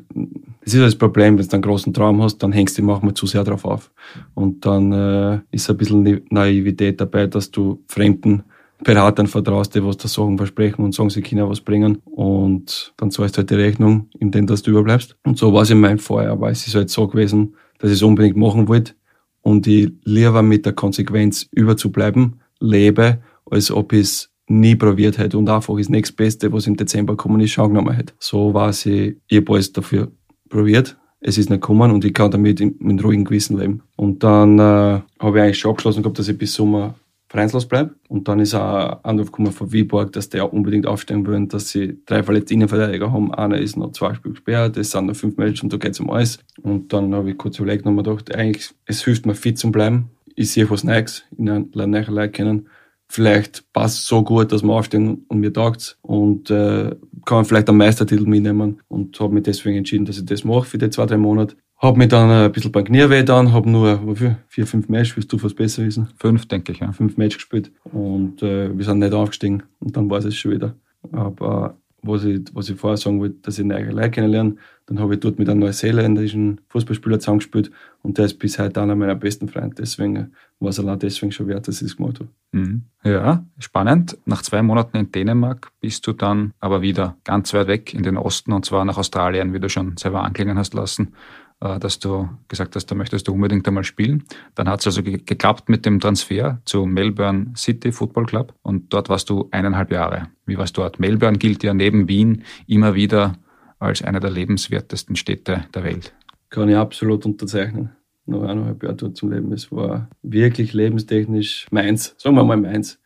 das 0.64 0.74
ist 0.76 0.82
das 0.82 0.96
Problem, 0.96 1.38
wenn 1.38 1.48
du 1.48 1.54
einen 1.54 1.62
großen 1.64 1.94
Traum 1.94 2.22
hast, 2.22 2.38
dann 2.38 2.52
hängst 2.52 2.78
du 2.78 2.84
manchmal 2.84 3.14
zu 3.14 3.26
sehr 3.26 3.44
drauf 3.44 3.66
auf. 3.66 3.92
Und 4.36 4.66
dann 4.66 4.92
äh, 4.92 5.40
ist 5.52 5.70
ein 5.70 5.78
bisschen 5.78 6.22
Naivität 6.30 7.02
dabei, 7.02 7.28
dass 7.28 7.50
du 7.50 7.84
fremden 7.88 8.44
Beratern 8.84 9.28
vertraust, 9.28 9.76
die 9.76 9.84
was 9.84 9.98
da 9.98 10.08
sagen, 10.08 10.38
versprechen 10.38 10.84
und 10.84 10.94
sagen, 10.94 11.10
sie 11.10 11.22
können 11.22 11.48
was 11.50 11.62
bringen. 11.62 11.98
Und 12.06 12.94
dann 12.98 13.12
zahlst 13.12 13.36
du 13.36 13.40
halt 13.40 13.50
die 13.50 13.56
Rechnung, 13.56 14.10
in 14.20 14.32
dem 14.32 14.48
dass 14.48 14.62
du 14.62 14.72
überbleibst. 14.72 15.16
Und 15.24 15.38
so 15.38 15.54
war 15.54 15.64
es 15.64 15.70
in 15.70 15.80
meinem 15.80 16.00
Fall. 16.00 16.28
Aber 16.28 16.50
es 16.50 16.66
ist 16.66 16.76
halt 16.76 16.90
so 16.90 17.08
gewesen, 17.08 17.56
dass 17.80 17.90
ich 17.90 17.98
es 17.98 18.04
unbedingt 18.04 18.38
machen 18.38 18.68
wollte 18.68 18.94
und 19.42 19.66
ich 19.68 19.92
lieber 20.04 20.42
mit 20.42 20.66
der 20.66 20.74
Konsequenz 20.74 21.48
überzubleiben 21.52 22.40
lebe, 22.60 23.20
als 23.50 23.72
ob 23.72 23.94
ich 23.94 24.02
es 24.02 24.32
nie 24.48 24.76
probiert 24.76 25.18
hätte 25.18 25.38
und 25.38 25.50
einfach 25.50 25.78
das 25.78 25.90
nächstbeste, 25.90 26.52
was 26.52 26.68
im 26.68 26.76
Dezember 26.76 27.16
kommen 27.16 27.40
ist, 27.42 27.52
schon 27.52 27.70
genommen 27.70 27.96
hätte. 27.96 28.14
So 28.20 28.54
war 28.54 28.74
sie, 28.74 29.20
alles 29.32 29.72
dafür 29.72 30.12
probiert. 30.52 30.98
Es 31.20 31.38
ist 31.38 31.50
nicht 31.50 31.62
gekommen 31.62 31.92
und 31.92 32.06
ich 32.06 32.14
kann 32.14 32.32
damit 32.32 32.60
mit 32.82 33.04
ruhigem 33.04 33.26
Gewissen 33.26 33.58
leben. 33.58 33.84
Und 33.96 34.24
dann 34.24 34.58
äh, 34.60 35.02
habe 35.20 35.38
ich 35.38 35.44
eigentlich 35.44 35.60
schon 35.60 35.72
abgeschlossen 35.72 36.04
gehabt, 36.04 36.20
dass 36.20 36.28
ich 36.28 36.38
bis 36.38 36.54
Sommer 36.54 36.96
vereinslos 37.32 37.66
bleibe. 37.66 37.96
Und 38.10 38.28
dann 38.28 38.40
ist 38.40 38.54
auch 38.54 38.90
ein 38.90 38.98
Anruf 39.04 39.32
gekommen 39.32 39.54
von 39.54 39.72
Viborg, 39.72 40.12
dass 40.12 40.30
der 40.30 40.52
unbedingt 40.52 40.86
aufstehen 40.86 41.26
wollen, 41.26 41.48
dass 41.48 41.70
sie 41.70 42.00
drei 42.06 42.24
verletzte 42.24 42.56
Innenverteidiger 42.56 43.12
haben. 43.12 43.34
Einer 43.34 43.58
ist 43.58 43.78
noch 43.78 43.94
zwei 43.94 44.14
Spiele 44.14 44.34
gesperrt, 44.34 44.76
es 44.78 44.92
sind 44.92 45.06
noch 45.06 45.16
fünf 45.16 45.38
Matches 45.38 45.64
und 45.64 45.72
da 45.72 45.78
geht 45.78 45.94
es 45.94 46.00
um 46.02 46.10
alles. 46.10 46.40
Und 46.62 46.92
dann 46.92 47.16
habe 47.16 47.32
ich 47.32 47.38
kurz 47.38 47.58
überlegt 47.58 47.86
und 47.86 47.96
mir 47.96 48.04
gedacht, 48.04 48.36
eigentlich, 48.36 48.72
es 48.86 49.04
hilft 49.04 49.26
mir 49.26 49.36
fit 49.36 49.58
zu 49.58 49.72
bleiben. 49.72 50.10
Ich 50.36 50.52
sehe 50.52 50.70
was 50.70 50.84
Neues, 50.84 51.24
ich 51.32 51.46
lerne 51.46 51.70
neue 51.74 52.12
Leute 52.12 52.32
kennen. 52.32 52.68
Vielleicht 53.12 53.74
passt 53.74 54.00
es 54.00 54.08
so 54.08 54.24
gut, 54.24 54.54
dass 54.54 54.64
wir 54.64 54.72
aufstehen 54.72 55.26
und 55.28 55.40
mir 55.42 55.52
taugt 55.52 55.98
und 56.02 56.50
äh, 56.50 56.96
kann 57.26 57.44
vielleicht 57.44 57.68
einen 57.68 57.78
Meistertitel 57.78 58.26
mitnehmen. 58.26 58.80
Und 58.88 59.20
habe 59.20 59.34
mich 59.34 59.44
deswegen 59.44 59.76
entschieden, 59.76 60.06
dass 60.06 60.18
ich 60.18 60.26
das 60.26 60.46
mache 60.46 60.64
für 60.64 60.78
die 60.78 60.90
zwei, 60.90 61.06
drei 61.06 61.18
Monate. 61.18 61.58
Hab 61.76 61.98
mich 61.98 62.08
dann 62.08 62.30
ein 62.30 62.52
bisschen 62.54 62.72
beim 62.72 62.86
Knie 62.86 63.10
weh 63.10 63.24
dann, 63.24 63.52
hab 63.52 63.66
nur 63.66 64.06
wofür, 64.06 64.38
vier, 64.48 64.66
fünf 64.66 64.88
Matches, 64.88 65.18
willst 65.18 65.34
du 65.34 65.38
fast 65.38 65.58
besser 65.58 65.84
wissen? 65.84 66.08
Fünf, 66.20 66.48
denke 66.48 66.72
ich, 66.72 66.80
ja. 66.80 66.94
Fünf 66.94 67.18
Matches 67.18 67.40
gespielt 67.40 67.74
und 67.92 68.42
äh, 68.44 68.78
wir 68.78 68.86
sind 68.86 69.00
nicht 69.00 69.14
aufgestiegen 69.14 69.64
und 69.80 69.98
dann 69.98 70.10
war 70.10 70.20
es 70.20 70.34
schon 70.34 70.52
wieder. 70.52 70.76
Aber 71.12 71.76
was 72.02 72.24
ich, 72.24 72.42
was 72.54 72.70
ich 72.70 72.80
vorher 72.80 72.98
sagen 72.98 73.20
wollte, 73.20 73.36
dass 73.42 73.60
ich 73.60 73.66
neue 73.66 73.92
Leute 73.92 74.12
kennenlerne, 74.12 74.56
dann 74.88 75.00
habe 75.00 75.14
ich 75.14 75.20
dort 75.20 75.40
mit 75.40 75.48
einem 75.50 75.60
neuseeländischen 75.60 76.62
Fußballspieler 76.70 77.20
zusammengespielt 77.20 77.72
und 78.02 78.18
der 78.18 78.26
ist 78.26 78.40
bis 78.40 78.60
heute 78.60 78.82
einer 78.82 78.96
meiner 78.96 79.16
besten 79.16 79.48
Freunde. 79.48 79.76
Deswegen 79.78 80.34
war 80.60 80.70
es 80.70 80.80
allein 80.80 81.00
deswegen 81.00 81.32
schon 81.32 81.48
wert, 81.48 81.68
dass 81.68 81.82
ich 81.82 81.88
es 81.90 81.98
gemacht 81.98 82.20
habe. 82.20 82.30
Mhm. 82.52 82.84
Ja, 83.04 83.46
spannend. 83.60 84.18
Nach 84.26 84.42
zwei 84.42 84.62
Monaten 84.62 84.98
in 84.98 85.12
Dänemark 85.12 85.72
bist 85.80 86.06
du 86.08 86.14
dann 86.14 86.54
aber 86.60 86.82
wieder 86.82 87.18
ganz 87.24 87.54
weit 87.54 87.68
weg 87.68 87.94
in 87.94 88.04
den 88.04 88.18
Osten 88.18 88.52
und 88.52 88.66
zwar 88.66 88.84
nach 88.86 88.98
Australien, 88.98 89.54
wie 89.54 89.60
du 89.60 89.70
schon 89.70 89.96
selber 89.98 90.24
anklingen 90.24 90.58
hast 90.58 90.74
lassen. 90.74 91.14
Äh, 91.62 91.80
dass 91.80 92.00
du 92.00 92.28
gesagt 92.48 92.76
hast, 92.76 92.88
da 92.88 92.96
möchtest 92.96 93.28
du 93.28 93.34
unbedingt 93.34 93.68
einmal 93.68 93.84
spielen. 93.84 94.24
Dann 94.56 94.68
hat 94.68 94.80
es 94.80 94.88
also 94.88 95.04
geklappt 95.04 95.70
mit 95.70 95.86
dem 95.86 96.00
Transfer 96.00 96.60
zu 96.66 96.86
Melbourne 96.86 97.54
City 97.56 97.92
Football 97.92 98.26
Club 98.26 98.54
und 98.64 98.92
dort 98.92 99.10
warst 99.10 99.30
du 99.30 99.48
eineinhalb 99.52 99.92
Jahre. 99.92 100.28
Wie 100.46 100.58
warst 100.58 100.76
du 100.76 100.82
dort? 100.82 101.00
Melbourne 101.00 101.38
gilt 101.38 101.64
ja 101.64 101.74
neben 101.74 102.08
Wien 102.08 102.44
immer 102.66 102.96
wieder 102.96 103.38
als 103.78 104.02
eine 104.02 104.20
der 104.20 104.32
lebenswertesten 104.32 105.16
Städte 105.16 105.66
der 105.74 105.84
Welt. 105.84 106.14
Kann 106.50 106.68
ich 106.68 106.76
absolut 106.76 107.26
unterzeichnen. 107.26 107.92
Noch 108.26 108.42
eineinhalb 108.42 108.82
Jahre 108.82 108.96
dort 108.96 109.18
zum 109.18 109.32
Leben. 109.32 109.52
Es 109.52 109.72
war 109.72 110.10
wirklich 110.24 110.74
lebenstechnisch 110.74 111.68
meins, 111.70 112.16
sagen 112.18 112.36
wir 112.36 112.44
mal 112.44 112.58
meins. 112.58 113.00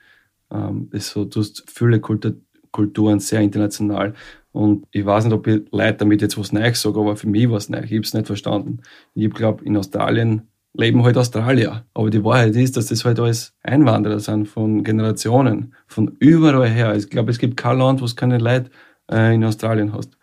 Ähm, 0.50 0.90
ist 0.94 1.10
so, 1.10 1.26
du 1.26 1.42
hast 1.42 1.64
viele 1.68 2.00
Kulturen, 2.00 3.20
sehr 3.20 3.42
international. 3.42 4.14
Und 4.56 4.86
ich 4.92 5.06
weiß 5.06 5.26
nicht, 5.26 5.34
ob 5.34 5.48
ich 5.48 5.64
Leute 5.72 5.98
damit 5.98 6.22
jetzt 6.22 6.38
was 6.38 6.54
Neues 6.54 6.82
sage, 6.82 6.98
aber 6.98 7.18
für 7.18 7.28
mich 7.28 7.50
war 7.50 7.58
es 7.58 7.68
neu. 7.68 7.80
Ich 7.80 7.92
habe 7.92 8.00
es 8.00 8.14
nicht 8.14 8.26
verstanden. 8.26 8.80
Ich 9.14 9.30
glaube, 9.30 9.66
in 9.66 9.76
Australien 9.76 10.44
leben 10.74 11.04
halt 11.04 11.18
Australier. 11.18 11.84
Aber 11.94 12.10
die 12.10 12.24
Wahrheit 12.24 12.56
ist, 12.56 12.78
dass 12.78 12.86
das 12.86 13.04
halt 13.04 13.20
alles 13.20 13.54
Einwanderer 13.64 14.22
sind 14.22 14.48
von 14.48 14.86
Generationen, 14.86 15.74
von 15.88 16.16
überall 16.20 16.70
her. 16.70 16.96
Ich 16.96 17.10
glaube, 17.10 17.32
es 17.32 17.38
gibt 17.38 17.58
kein 17.58 17.80
Land, 17.80 18.00
wo 18.00 18.06
es 18.06 18.16
keine 18.16 18.38
Leute 18.38 18.70
äh, 19.12 19.36
in 19.36 19.44
Australien 19.44 19.92
hast. 19.92 20.18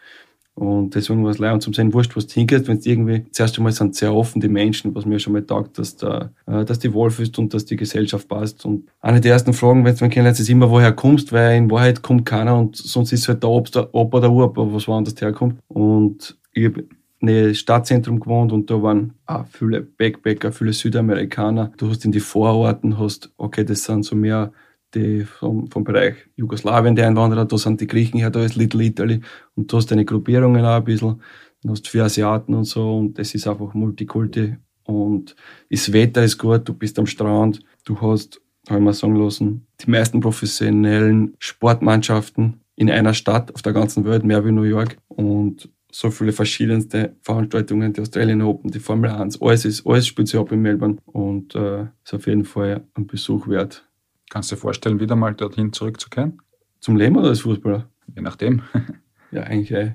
Und 0.54 0.94
deswegen 0.94 1.24
war 1.24 1.30
es 1.30 1.38
leid 1.38 1.54
und 1.54 1.62
zum 1.62 1.72
Sehen 1.72 1.94
wurscht, 1.94 2.14
was 2.14 2.26
du 2.26 2.34
hingehst, 2.34 2.68
wenn 2.68 2.76
es 2.76 2.86
irgendwie, 2.86 3.24
zuerst 3.30 3.56
einmal 3.56 3.72
sind 3.72 3.94
sehr 3.94 4.14
offen 4.14 4.40
die 4.40 4.48
Menschen, 4.48 4.94
was 4.94 5.06
mir 5.06 5.18
schon 5.18 5.32
mal 5.32 5.42
taugt, 5.42 5.78
dass, 5.78 5.96
da, 5.96 6.30
äh, 6.46 6.64
dass 6.64 6.78
die 6.78 6.92
wohlfühlst 6.92 7.38
und 7.38 7.54
dass 7.54 7.64
die 7.64 7.76
Gesellschaft 7.76 8.28
passt. 8.28 8.66
Und 8.66 8.88
eine 9.00 9.20
der 9.20 9.32
ersten 9.32 9.54
Fragen, 9.54 9.84
wenn 9.84 9.96
du 9.96 10.04
mich 10.04 10.12
kennenlernst, 10.12 10.40
ist 10.40 10.50
immer, 10.50 10.70
woher 10.70 10.92
kommst, 10.92 11.32
weil 11.32 11.56
in 11.56 11.70
Wahrheit 11.70 12.02
kommt 12.02 12.26
keiner 12.26 12.58
und 12.58 12.76
sonst 12.76 13.12
ist 13.12 13.20
es 13.20 13.28
halt 13.28 13.42
der 13.42 13.50
Opa, 13.50 13.88
Opa 13.92 14.18
oder 14.18 14.30
Opa, 14.30 14.72
was 14.72 14.86
woanders 14.86 15.20
herkommt. 15.20 15.58
Und 15.68 16.36
ich 16.52 16.66
habe 16.66 16.84
Nähe 17.20 17.54
Stadtzentrum 17.54 18.18
gewohnt 18.18 18.52
und 18.52 18.68
da 18.68 18.82
waren 18.82 19.14
auch 19.26 19.46
viele 19.46 19.80
Backpacker, 19.80 20.50
viele 20.50 20.72
Südamerikaner. 20.72 21.72
Du 21.76 21.88
hast 21.88 22.04
in 22.04 22.12
die 22.12 22.20
Vororten, 22.20 22.98
hast, 22.98 23.30
okay, 23.36 23.64
das 23.64 23.84
sind 23.84 24.04
so 24.04 24.16
mehr 24.16 24.52
die 24.94 25.24
vom, 25.24 25.70
vom 25.70 25.84
Bereich 25.84 26.14
Jugoslawien, 26.36 26.96
die 26.96 27.02
Einwanderer, 27.02 27.44
da 27.44 27.58
sind 27.58 27.80
die 27.80 27.86
Griechen 27.86 28.18
her, 28.18 28.30
da 28.30 28.44
ist 28.44 28.56
Little 28.56 28.82
Italy. 28.82 29.20
Und 29.54 29.72
du 29.72 29.76
hast 29.76 29.90
deine 29.90 30.04
Gruppierungen 30.04 30.64
auch 30.64 30.76
ein 30.76 30.84
bisschen, 30.84 31.20
du 31.62 31.70
hast 31.70 31.88
vier 31.88 32.04
Asiaten 32.04 32.54
und 32.54 32.64
so. 32.64 32.98
Und 32.98 33.18
das 33.18 33.34
ist 33.34 33.46
einfach 33.46 33.74
Multikulti. 33.74 34.56
Und 34.84 35.36
das 35.70 35.92
Wetter 35.92 36.22
ist 36.22 36.38
gut, 36.38 36.68
du 36.68 36.74
bist 36.74 36.98
am 36.98 37.06
Strand, 37.06 37.60
du 37.84 38.00
hast, 38.00 38.40
habe 38.68 38.78
ich 38.78 38.84
mal 38.84 38.92
sagen 38.92 39.16
lassen, 39.16 39.66
die 39.80 39.90
meisten 39.90 40.20
professionellen 40.20 41.34
Sportmannschaften 41.38 42.60
in 42.76 42.90
einer 42.90 43.14
Stadt 43.14 43.54
auf 43.54 43.62
der 43.62 43.72
ganzen 43.72 44.04
Welt, 44.04 44.24
mehr 44.24 44.44
wie 44.44 44.52
New 44.52 44.62
York. 44.62 44.96
Und 45.08 45.68
so 45.90 46.10
viele 46.10 46.32
verschiedenste 46.32 47.16
Veranstaltungen, 47.20 47.92
die 47.92 48.00
Australian 48.00 48.42
Open, 48.42 48.70
die 48.70 48.80
Formel 48.80 49.10
1, 49.10 49.40
alles, 49.42 49.64
ist, 49.64 49.86
alles 49.86 50.06
spielt 50.06 50.28
sich 50.28 50.40
ab 50.40 50.50
in 50.50 50.62
Melbourne. 50.62 50.96
Und 51.06 51.54
äh, 51.54 51.86
ist 52.04 52.14
auf 52.14 52.26
jeden 52.26 52.44
Fall 52.44 52.84
ein 52.94 53.06
Besuch 53.06 53.46
wert. 53.46 53.86
Kannst 54.32 54.50
du 54.50 54.54
dir 54.54 54.62
vorstellen, 54.62 54.98
wieder 54.98 55.14
mal 55.14 55.34
dorthin 55.34 55.74
zurückzukehren? 55.74 56.40
Zum 56.80 56.96
Leben 56.96 57.18
oder 57.18 57.28
als 57.28 57.40
Fußballer? 57.40 57.90
Je 58.16 58.22
nachdem. 58.22 58.62
ja, 59.30 59.42
eigentlich, 59.42 59.92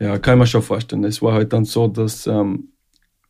ja, 0.00 0.18
kann 0.18 0.34
ich 0.34 0.38
mir 0.40 0.46
schon 0.48 0.62
vorstellen. 0.62 1.04
Es 1.04 1.22
war 1.22 1.34
halt 1.34 1.52
dann 1.52 1.64
so, 1.64 1.86
dass 1.86 2.26
ähm, 2.26 2.72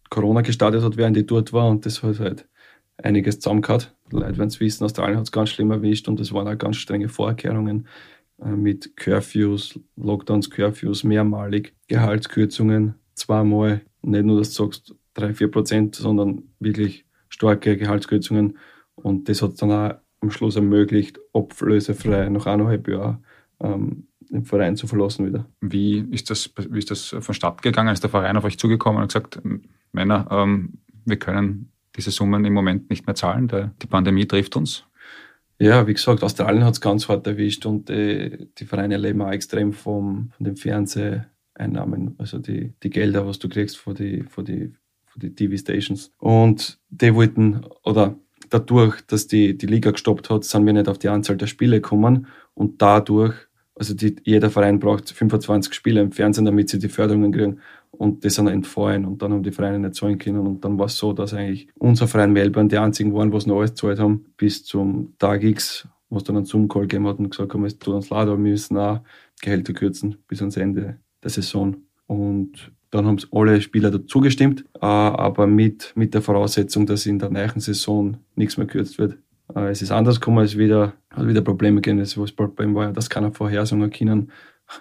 Corona 0.09 0.41
gestartet 0.41 0.83
hat, 0.83 0.97
während 0.97 1.19
ich 1.19 1.27
dort 1.27 1.53
war 1.53 1.69
und 1.69 1.85
das 1.85 2.03
hat 2.03 2.19
halt 2.19 2.49
einiges 2.97 3.41
zusammengehauen. 3.41 3.83
Die 4.11 4.17
Leute 4.17 4.39
werden 4.39 4.49
es 4.49 4.59
wissen, 4.59 4.85
Australien 4.85 5.19
hat 5.19 5.25
es 5.25 5.33
ganz 5.33 5.51
schlimm 5.51 5.71
erwischt 5.71 6.09
und 6.09 6.19
es 6.19 6.33
waren 6.33 6.49
auch 6.49 6.57
ganz 6.57 6.79
strenge 6.79 7.11
Vorkehrungen 7.11 7.87
äh, 8.43 8.49
mit 8.49 8.97
Curfews, 8.97 9.79
Lockdowns, 9.97 10.49
Curfews, 10.49 11.05
mehrmalig, 11.05 11.75
Gehaltskürzungen, 11.89 12.95
zweimal, 13.13 13.83
nicht 14.01 14.25
nur, 14.25 14.39
dass 14.39 14.55
du 14.55 14.65
sagst, 14.65 14.95
drei, 15.13 15.35
vier 15.35 15.51
Prozent, 15.51 15.95
sondern 15.95 16.45
wirklich 16.59 17.05
starke 17.29 17.77
Gehaltskürzungen. 17.77 18.57
Und 18.95 19.29
das 19.29 19.43
hat 19.43 19.61
dann 19.61 19.73
auch 19.73 19.95
am 20.21 20.31
Schluss 20.31 20.57
ermöglicht, 20.57 21.19
ablösefrei 21.33 22.29
nach 22.29 22.47
eineinhalb 22.47 22.89
Jahren 22.89 23.25
ähm, 23.61 24.09
den 24.31 24.45
Verein 24.45 24.77
zu 24.77 24.87
verlassen 24.87 25.27
wieder. 25.27 25.47
Wie 25.61 26.01
ist 26.11 26.31
das, 26.31 26.51
wie 26.71 26.79
ist 26.79 26.91
das 26.91 27.17
vonstatten 27.21 27.61
gegangen? 27.63 27.93
Ist 27.93 28.03
der 28.03 28.11
Verein 28.11 28.37
auf 28.37 28.45
euch 28.45 28.59
zugekommen 28.59 29.01
und 29.01 29.09
gesagt, 29.09 29.41
Männer, 29.93 30.29
ähm, 30.31 30.75
wir 31.05 31.19
können 31.19 31.73
diese 31.97 32.11
Summen 32.11 32.45
im 32.45 32.53
Moment 32.53 32.91
nicht 32.91 33.07
mehr 33.07 33.15
zahlen, 33.15 33.49
der, 33.49 33.73
die 33.83 33.87
Pandemie 33.87 34.27
trifft 34.27 34.57
uns? 34.57 34.85
Ja, 35.61 35.87
wie 35.89 35.95
gesagt, 35.95 36.23
Australien 36.23 36.65
hat 36.65 36.75
es 36.75 36.81
ganz 36.81 37.09
hart 37.09 37.27
erwischt 37.27 37.67
und 37.67 37.89
die, 37.89 38.49
die 38.59 38.65
Vereine 38.65 38.97
leben 38.97 39.21
auch 39.23 39.33
extrem 39.33 39.73
vom, 39.73 40.31
von 40.37 40.45
den 40.45 40.57
Fernseheinnahmen, 40.57 42.15
also 42.19 42.39
die, 42.39 42.75
die 42.83 42.91
Gelder, 42.91 43.27
was 43.27 43.41
du 43.41 43.49
kriegst 43.49 43.77
von 43.77 43.95
die, 43.95 44.23
von 44.23 44.45
die, 44.45 44.73
von 45.07 45.21
die 45.21 45.35
TV-Stations. 45.35 46.13
Und 46.19 46.79
die 46.91 47.13
wollten, 47.13 47.65
oder 47.83 48.17
dadurch, 48.51 49.01
dass 49.03 49.27
die, 49.27 49.57
die 49.57 49.67
Liga 49.67 49.91
gestoppt 49.91 50.31
hat, 50.31 50.45
sind 50.45 50.67
wir 50.67 50.73
nicht 50.73 50.89
auf 50.89 50.99
die 50.99 51.09
Anzahl 51.09 51.37
der 51.37 51.47
Spiele 51.47 51.81
gekommen. 51.81 52.27
Und 52.55 52.83
dadurch, 52.83 53.35
also 53.75 53.95
die, 53.95 54.17
jeder 54.25 54.51
Verein 54.51 54.79
braucht 54.79 55.11
25 55.11 55.73
Spiele 55.73 56.01
im 56.01 56.13
Fernsehen, 56.13 56.45
damit 56.45 56.69
sie 56.69 56.79
die 56.79 56.89
Förderungen 56.89 57.33
kriegen. 57.33 57.61
Und 57.91 58.25
das 58.25 58.35
sind 58.35 58.49
entfallen. 58.49 59.05
Und 59.05 59.23
dann 59.23 59.33
haben 59.33 59.43
die 59.43 59.53
Vereine 59.53 59.79
nicht 59.79 59.95
zahlen 59.95 60.19
können. 60.19 60.47
Und 60.47 60.65
dann 60.65 60.79
war 60.79 60.87
es 60.87 60.97
so, 60.97 61.13
dass 61.13 61.35
eigentlich 61.35 61.69
unser 61.79 62.07
Verein 62.07 62.33
Melbourne 62.33 62.69
die 62.69 62.79
einzigen 62.79 63.15
waren, 63.15 63.33
was 63.33 63.47
noch 63.47 63.59
alles 63.59 63.71
gezahlt 63.71 63.99
haben, 63.99 64.27
bis 64.37 64.65
zum 64.65 65.15
Tag 65.19 65.43
X, 65.43 65.89
was 66.11 66.25
dann 66.25 66.37
einen 66.37 66.45
Zoom-Call 66.45 66.83
gegeben 66.83 67.07
hat 67.07 67.19
und 67.19 67.31
gesagt 67.31 67.55
haben, 67.55 67.65
es 67.65 67.79
tut 67.79 67.95
uns 67.95 68.11
leid, 68.11 68.29
aber 68.29 68.33
wir 68.33 68.51
müssen 68.51 68.77
auch 68.77 69.01
Gehälter 69.41 69.73
kürzen 69.73 70.17
bis 70.27 70.41
ans 70.41 70.57
Ende 70.57 70.99
der 71.23 71.31
Saison. 71.31 71.77
Und 72.07 72.73
dann 72.91 73.07
haben 73.07 73.19
alle 73.33 73.61
Spieler 73.61 73.91
dazu 73.91 74.21
gestimmt, 74.21 74.65
äh, 74.75 74.87
aber 74.87 75.47
mit, 75.47 75.93
mit 75.95 76.15
der 76.15 76.23
Voraussetzung, 76.23 76.87
dass 76.87 77.07
in 77.07 77.19
der 77.19 77.31
neuen 77.31 77.61
Saison 77.61 78.19
nichts 78.35 78.57
mehr 78.57 78.67
gekürzt 78.67 78.99
wird. 78.99 79.19
Äh, 79.55 79.71
es 79.71 79.83
ist 79.83 79.91
anders 79.91 80.21
gekommen, 80.21 80.45
es 80.45 80.57
wieder, 80.57 80.95
hat 81.11 81.27
wieder 81.27 81.43
Probleme 81.43 81.81
gegeben. 81.81 81.99
Das 81.99 82.15
Problem 82.33 82.75
war 82.75 82.87
ja, 82.87 82.93
dass 82.93 83.11
keiner 83.11 83.33
vorhersagen 83.33 83.91
können, 83.91 84.31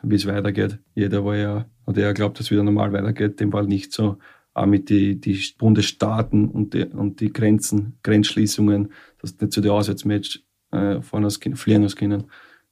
wie 0.04 0.16
es 0.16 0.26
weitergeht. 0.26 0.80
Jeder 0.96 1.26
war 1.26 1.36
ja, 1.36 1.66
hat 1.86 1.98
ja 1.98 2.08
geglaubt, 2.08 2.40
dass 2.40 2.48
es 2.48 2.52
wieder 2.52 2.64
normal 2.64 2.94
weitergeht. 2.94 3.40
Dem 3.40 3.52
war 3.52 3.64
nicht 3.64 3.94
so. 3.94 4.18
Auch 4.54 4.66
mit 4.66 4.90
die, 4.90 5.22
die 5.22 5.40
Bundesstaaten 5.58 6.50
und 6.50 6.74
die, 6.74 6.86
und 6.86 7.20
die 7.20 7.32
Grenzen, 7.32 8.00
Grenzschließungen, 8.02 8.92
dass 9.22 9.40
nicht 9.40 9.54
zu 9.54 9.62
den 9.62 9.70
Auswärtsmatch 9.70 10.44
äh, 10.72 11.00
fahren 11.02 11.26
aus, 11.26 11.40
fliegen. 11.54 12.24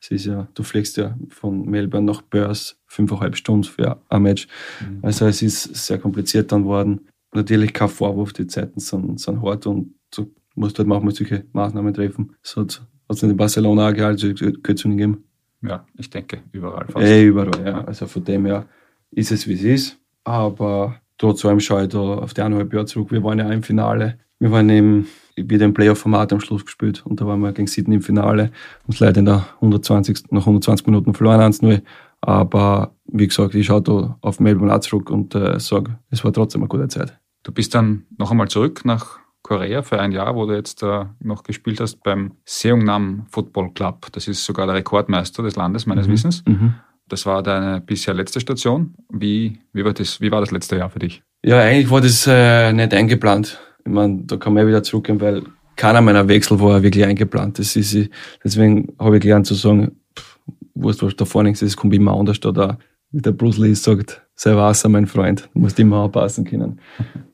Es 0.05 0.11
ist 0.11 0.25
ja, 0.25 0.47
du 0.53 0.61
fliegst 0.61 0.97
ja 0.97 1.17
von 1.29 1.65
Melbourne 1.65 2.05
nach 2.05 2.21
Perth 2.29 2.77
fünfeinhalb 2.85 3.35
Stunden 3.35 3.63
für 3.63 3.99
ein 4.07 4.21
Match. 4.21 4.47
Mhm. 4.79 4.99
Also 5.01 5.25
es 5.25 5.41
ist 5.41 5.75
sehr 5.75 5.97
kompliziert 5.97 6.51
dann 6.51 6.65
worden. 6.65 7.07
Natürlich 7.33 7.73
kein 7.73 7.89
Vorwurf, 7.89 8.31
die 8.31 8.45
Zeiten 8.45 8.79
sind, 8.79 9.19
sind 9.19 9.41
hart 9.41 9.65
und 9.65 9.95
du 10.15 10.31
musst 10.53 10.77
halt 10.77 10.87
manchmal 10.87 11.13
solche 11.13 11.45
Maßnahmen 11.53 11.93
treffen. 11.93 12.35
Es 12.43 12.55
hat 12.55 12.81
es 13.09 13.23
in 13.23 13.35
Barcelona 13.35 13.89
auch 13.89 13.93
Gehaltskürzungen 13.93 14.97
gegeben. 14.97 15.23
Ja, 15.63 15.85
ich 15.97 16.09
denke, 16.11 16.43
überall 16.51 16.85
fast. 16.87 17.03
Eh, 17.03 17.25
überall, 17.25 17.65
ja. 17.65 17.83
Also 17.83 18.05
von 18.05 18.23
dem 18.23 18.45
her 18.45 18.67
ist 19.09 19.31
es, 19.31 19.47
wie 19.47 19.53
es 19.53 19.63
ist. 19.63 19.97
Aber 20.23 21.01
trotzdem 21.17 21.59
schaue 21.59 21.83
ich 21.83 21.89
da 21.89 21.99
auf 21.99 22.35
die 22.35 22.41
eineinhalb 22.41 22.71
Jahre 22.71 22.85
zurück. 22.85 23.11
Wir 23.11 23.23
waren 23.23 23.39
ja 23.39 23.51
im 23.51 23.63
Finale. 23.63 24.19
Wir 24.37 24.51
waren 24.51 24.69
im, 24.69 25.07
wieder 25.36 25.65
im 25.65 25.74
Playoff-Format 25.74 26.34
am 26.34 26.39
Schluss 26.39 26.65
gespielt 26.65 27.06
und 27.06 27.19
da 27.19 27.28
waren 27.28 27.41
wir 27.41 27.52
gegen 27.52 27.67
Sydney 27.67 27.95
im 27.95 28.02
Finale. 28.02 28.52
Uns 28.88 29.00
leider 29.00 29.19
in 29.19 29.26
der 29.26 29.45
120, 29.56 30.32
nach 30.32 30.41
120 30.41 30.86
Minuten 30.88 31.13
verloren 31.13 31.41
1-0. 31.41 31.82
Aber 32.21 32.95
wie 33.06 33.28
gesagt, 33.28 33.54
ich 33.56 33.67
schaue 33.67 33.82
da 33.82 34.17
auf 34.21 34.39
Melbourne 34.39 34.74
auch 34.74 34.80
zurück 34.80 35.10
und 35.10 35.36
äh, 35.36 35.60
sage, 35.60 36.00
es 36.10 36.24
war 36.24 36.34
trotzdem 36.34 36.62
eine 36.62 36.69
gute 36.69 36.88
Zeit. 36.88 37.19
Du 37.43 37.52
bist 37.52 37.76
dann 37.76 38.06
noch 38.17 38.32
einmal 38.32 38.48
zurück 38.48 38.84
nach 38.86 39.19
Korea 39.43 39.84
für 39.84 40.00
ein 40.00 40.12
Jahr, 40.12 40.36
wo 40.36 40.48
du 40.48 40.56
jetzt 40.56 40.82
äh, 40.82 41.06
noch 41.19 41.43
gespielt 41.43 41.80
hast 41.80 42.02
beim 42.02 42.32
Seongnam 42.45 43.28
Football 43.30 43.74
Club. 43.74 44.08
Das 44.13 44.28
ist 44.28 44.43
sogar 44.43 44.65
der 44.65 44.76
Rekordmeister 44.76 45.43
des 45.43 45.56
Landes 45.56 45.86
meines 45.86 46.08
mhm. 46.08 46.12
Wissens. 46.13 46.43
Mhm. 46.48 46.74
Das 47.08 47.28
war 47.28 47.43
deine 47.43 47.82
bisher 47.82 48.15
letzte 48.15 48.39
Station. 48.39 48.95
Wie, 49.10 49.60
wie, 49.71 49.86
war 49.86 49.93
das, 49.93 50.19
wie 50.19 50.32
war 50.32 50.39
das 50.39 50.50
letzte 50.50 50.78
Jahr 50.78 50.89
für 50.89 50.98
dich? 50.98 51.21
Ja, 51.43 51.60
eigentlich 51.60 51.91
war 51.91 52.02
das 52.02 52.26
äh, 52.28 52.74
nicht 52.74 52.91
eingeplant. 52.91 53.60
Ich 53.86 53.91
meine, 53.91 54.24
da 54.24 54.38
kann 54.38 54.54
man 54.54 54.67
wieder 54.67 54.84
zurückgehen, 54.84 55.21
weil 55.21 55.43
keiner 55.76 56.02
meiner 56.02 56.28
Wechsel 56.28 56.60
war 56.60 56.82
wirklich 56.82 57.06
eingeplant. 57.06 57.60
Das 57.60 57.76
ist, 57.76 58.10
deswegen 58.43 58.93
habe 59.00 59.17
ich 59.17 59.21
gelernt 59.21 59.45
zu 59.45 59.54
sagen, 59.54 59.91
pff, 60.17 60.39
wurscht, 60.74 61.04
was 61.04 61.15
da 61.15 61.26
vorne 61.26 61.52
ist, 61.52 61.62
es 61.62 61.78
kommt 61.78 61.93
immer 61.93 62.17
anders 62.17 62.39
da. 62.39 62.78
Wie 63.12 63.21
der 63.21 63.32
Bruce 63.32 63.58
Lee 63.58 63.74
sagt, 63.74 64.21
sei 64.36 64.56
Wasser, 64.56 64.89
mein 64.89 65.08
Freund. 65.08 65.50
Du 65.54 65.60
musst 65.60 65.80
immer 65.80 65.98
aufpassen 65.98 66.45
können. 66.45 66.80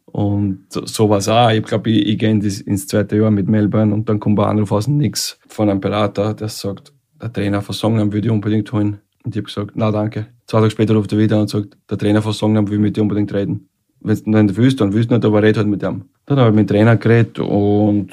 Und 0.06 0.66
so 0.70 1.10
war 1.10 1.20
es 1.20 1.30
auch. 1.30 1.50
Ich 1.52 1.64
glaube, 1.64 1.90
ich, 1.90 2.06
ich 2.06 2.18
gehe 2.18 2.32
in 2.32 2.42
ins 2.42 2.88
zweite 2.88 3.18
Jahr 3.18 3.32
mit 3.32 3.48
Melbourne 3.48 3.94
und 3.94 4.10
dann 4.10 4.20
kommt 4.20 4.40
ein 4.40 4.46
Anruf 4.46 4.72
aus 4.72 4.86
dem 4.86 5.12
von 5.48 5.70
einem 5.70 5.80
Berater, 5.80 6.34
der 6.34 6.50
sagt, 6.50 6.94
der 7.22 7.32
Trainer 7.32 7.62
von 7.62 7.74
Songnam 7.74 8.12
würde 8.12 8.28
ich 8.28 8.32
unbedingt 8.32 8.72
holen. 8.74 9.00
Und 9.24 9.36
ich 9.36 9.38
habe 9.38 9.44
gesagt, 9.44 9.72
na 9.76 9.92
danke. 9.92 10.28
Zwei 10.48 10.60
Tage 10.60 10.72
später 10.72 10.96
ruft 10.96 11.14
er 11.14 11.20
wieder 11.20 11.40
und 11.40 11.50
sagt, 11.50 11.78
der 11.90 11.98
Trainer 11.98 12.22
von 12.22 12.34
Songnam 12.34 12.70
will 12.70 12.80
mit 12.80 12.98
dir 12.98 13.02
unbedingt 13.02 13.34
reden. 13.34 13.70
Wenn 14.02 14.18
du 14.26 14.44
nicht 14.44 14.58
willst, 14.58 14.82
dann 14.82 14.94
willst 14.94 15.12
du 15.12 15.16
nicht, 15.16 15.26
aber 15.26 15.44
red 15.44 15.58
halt 15.58 15.68
mit 15.68 15.84
ihm. 15.84 16.06
Dann 16.26 16.40
habe 16.40 16.50
ich 16.50 16.56
mit 16.56 16.70
dem 16.70 16.76
Trainer 16.76 16.98
geredet 16.98 17.40
und 17.40 18.12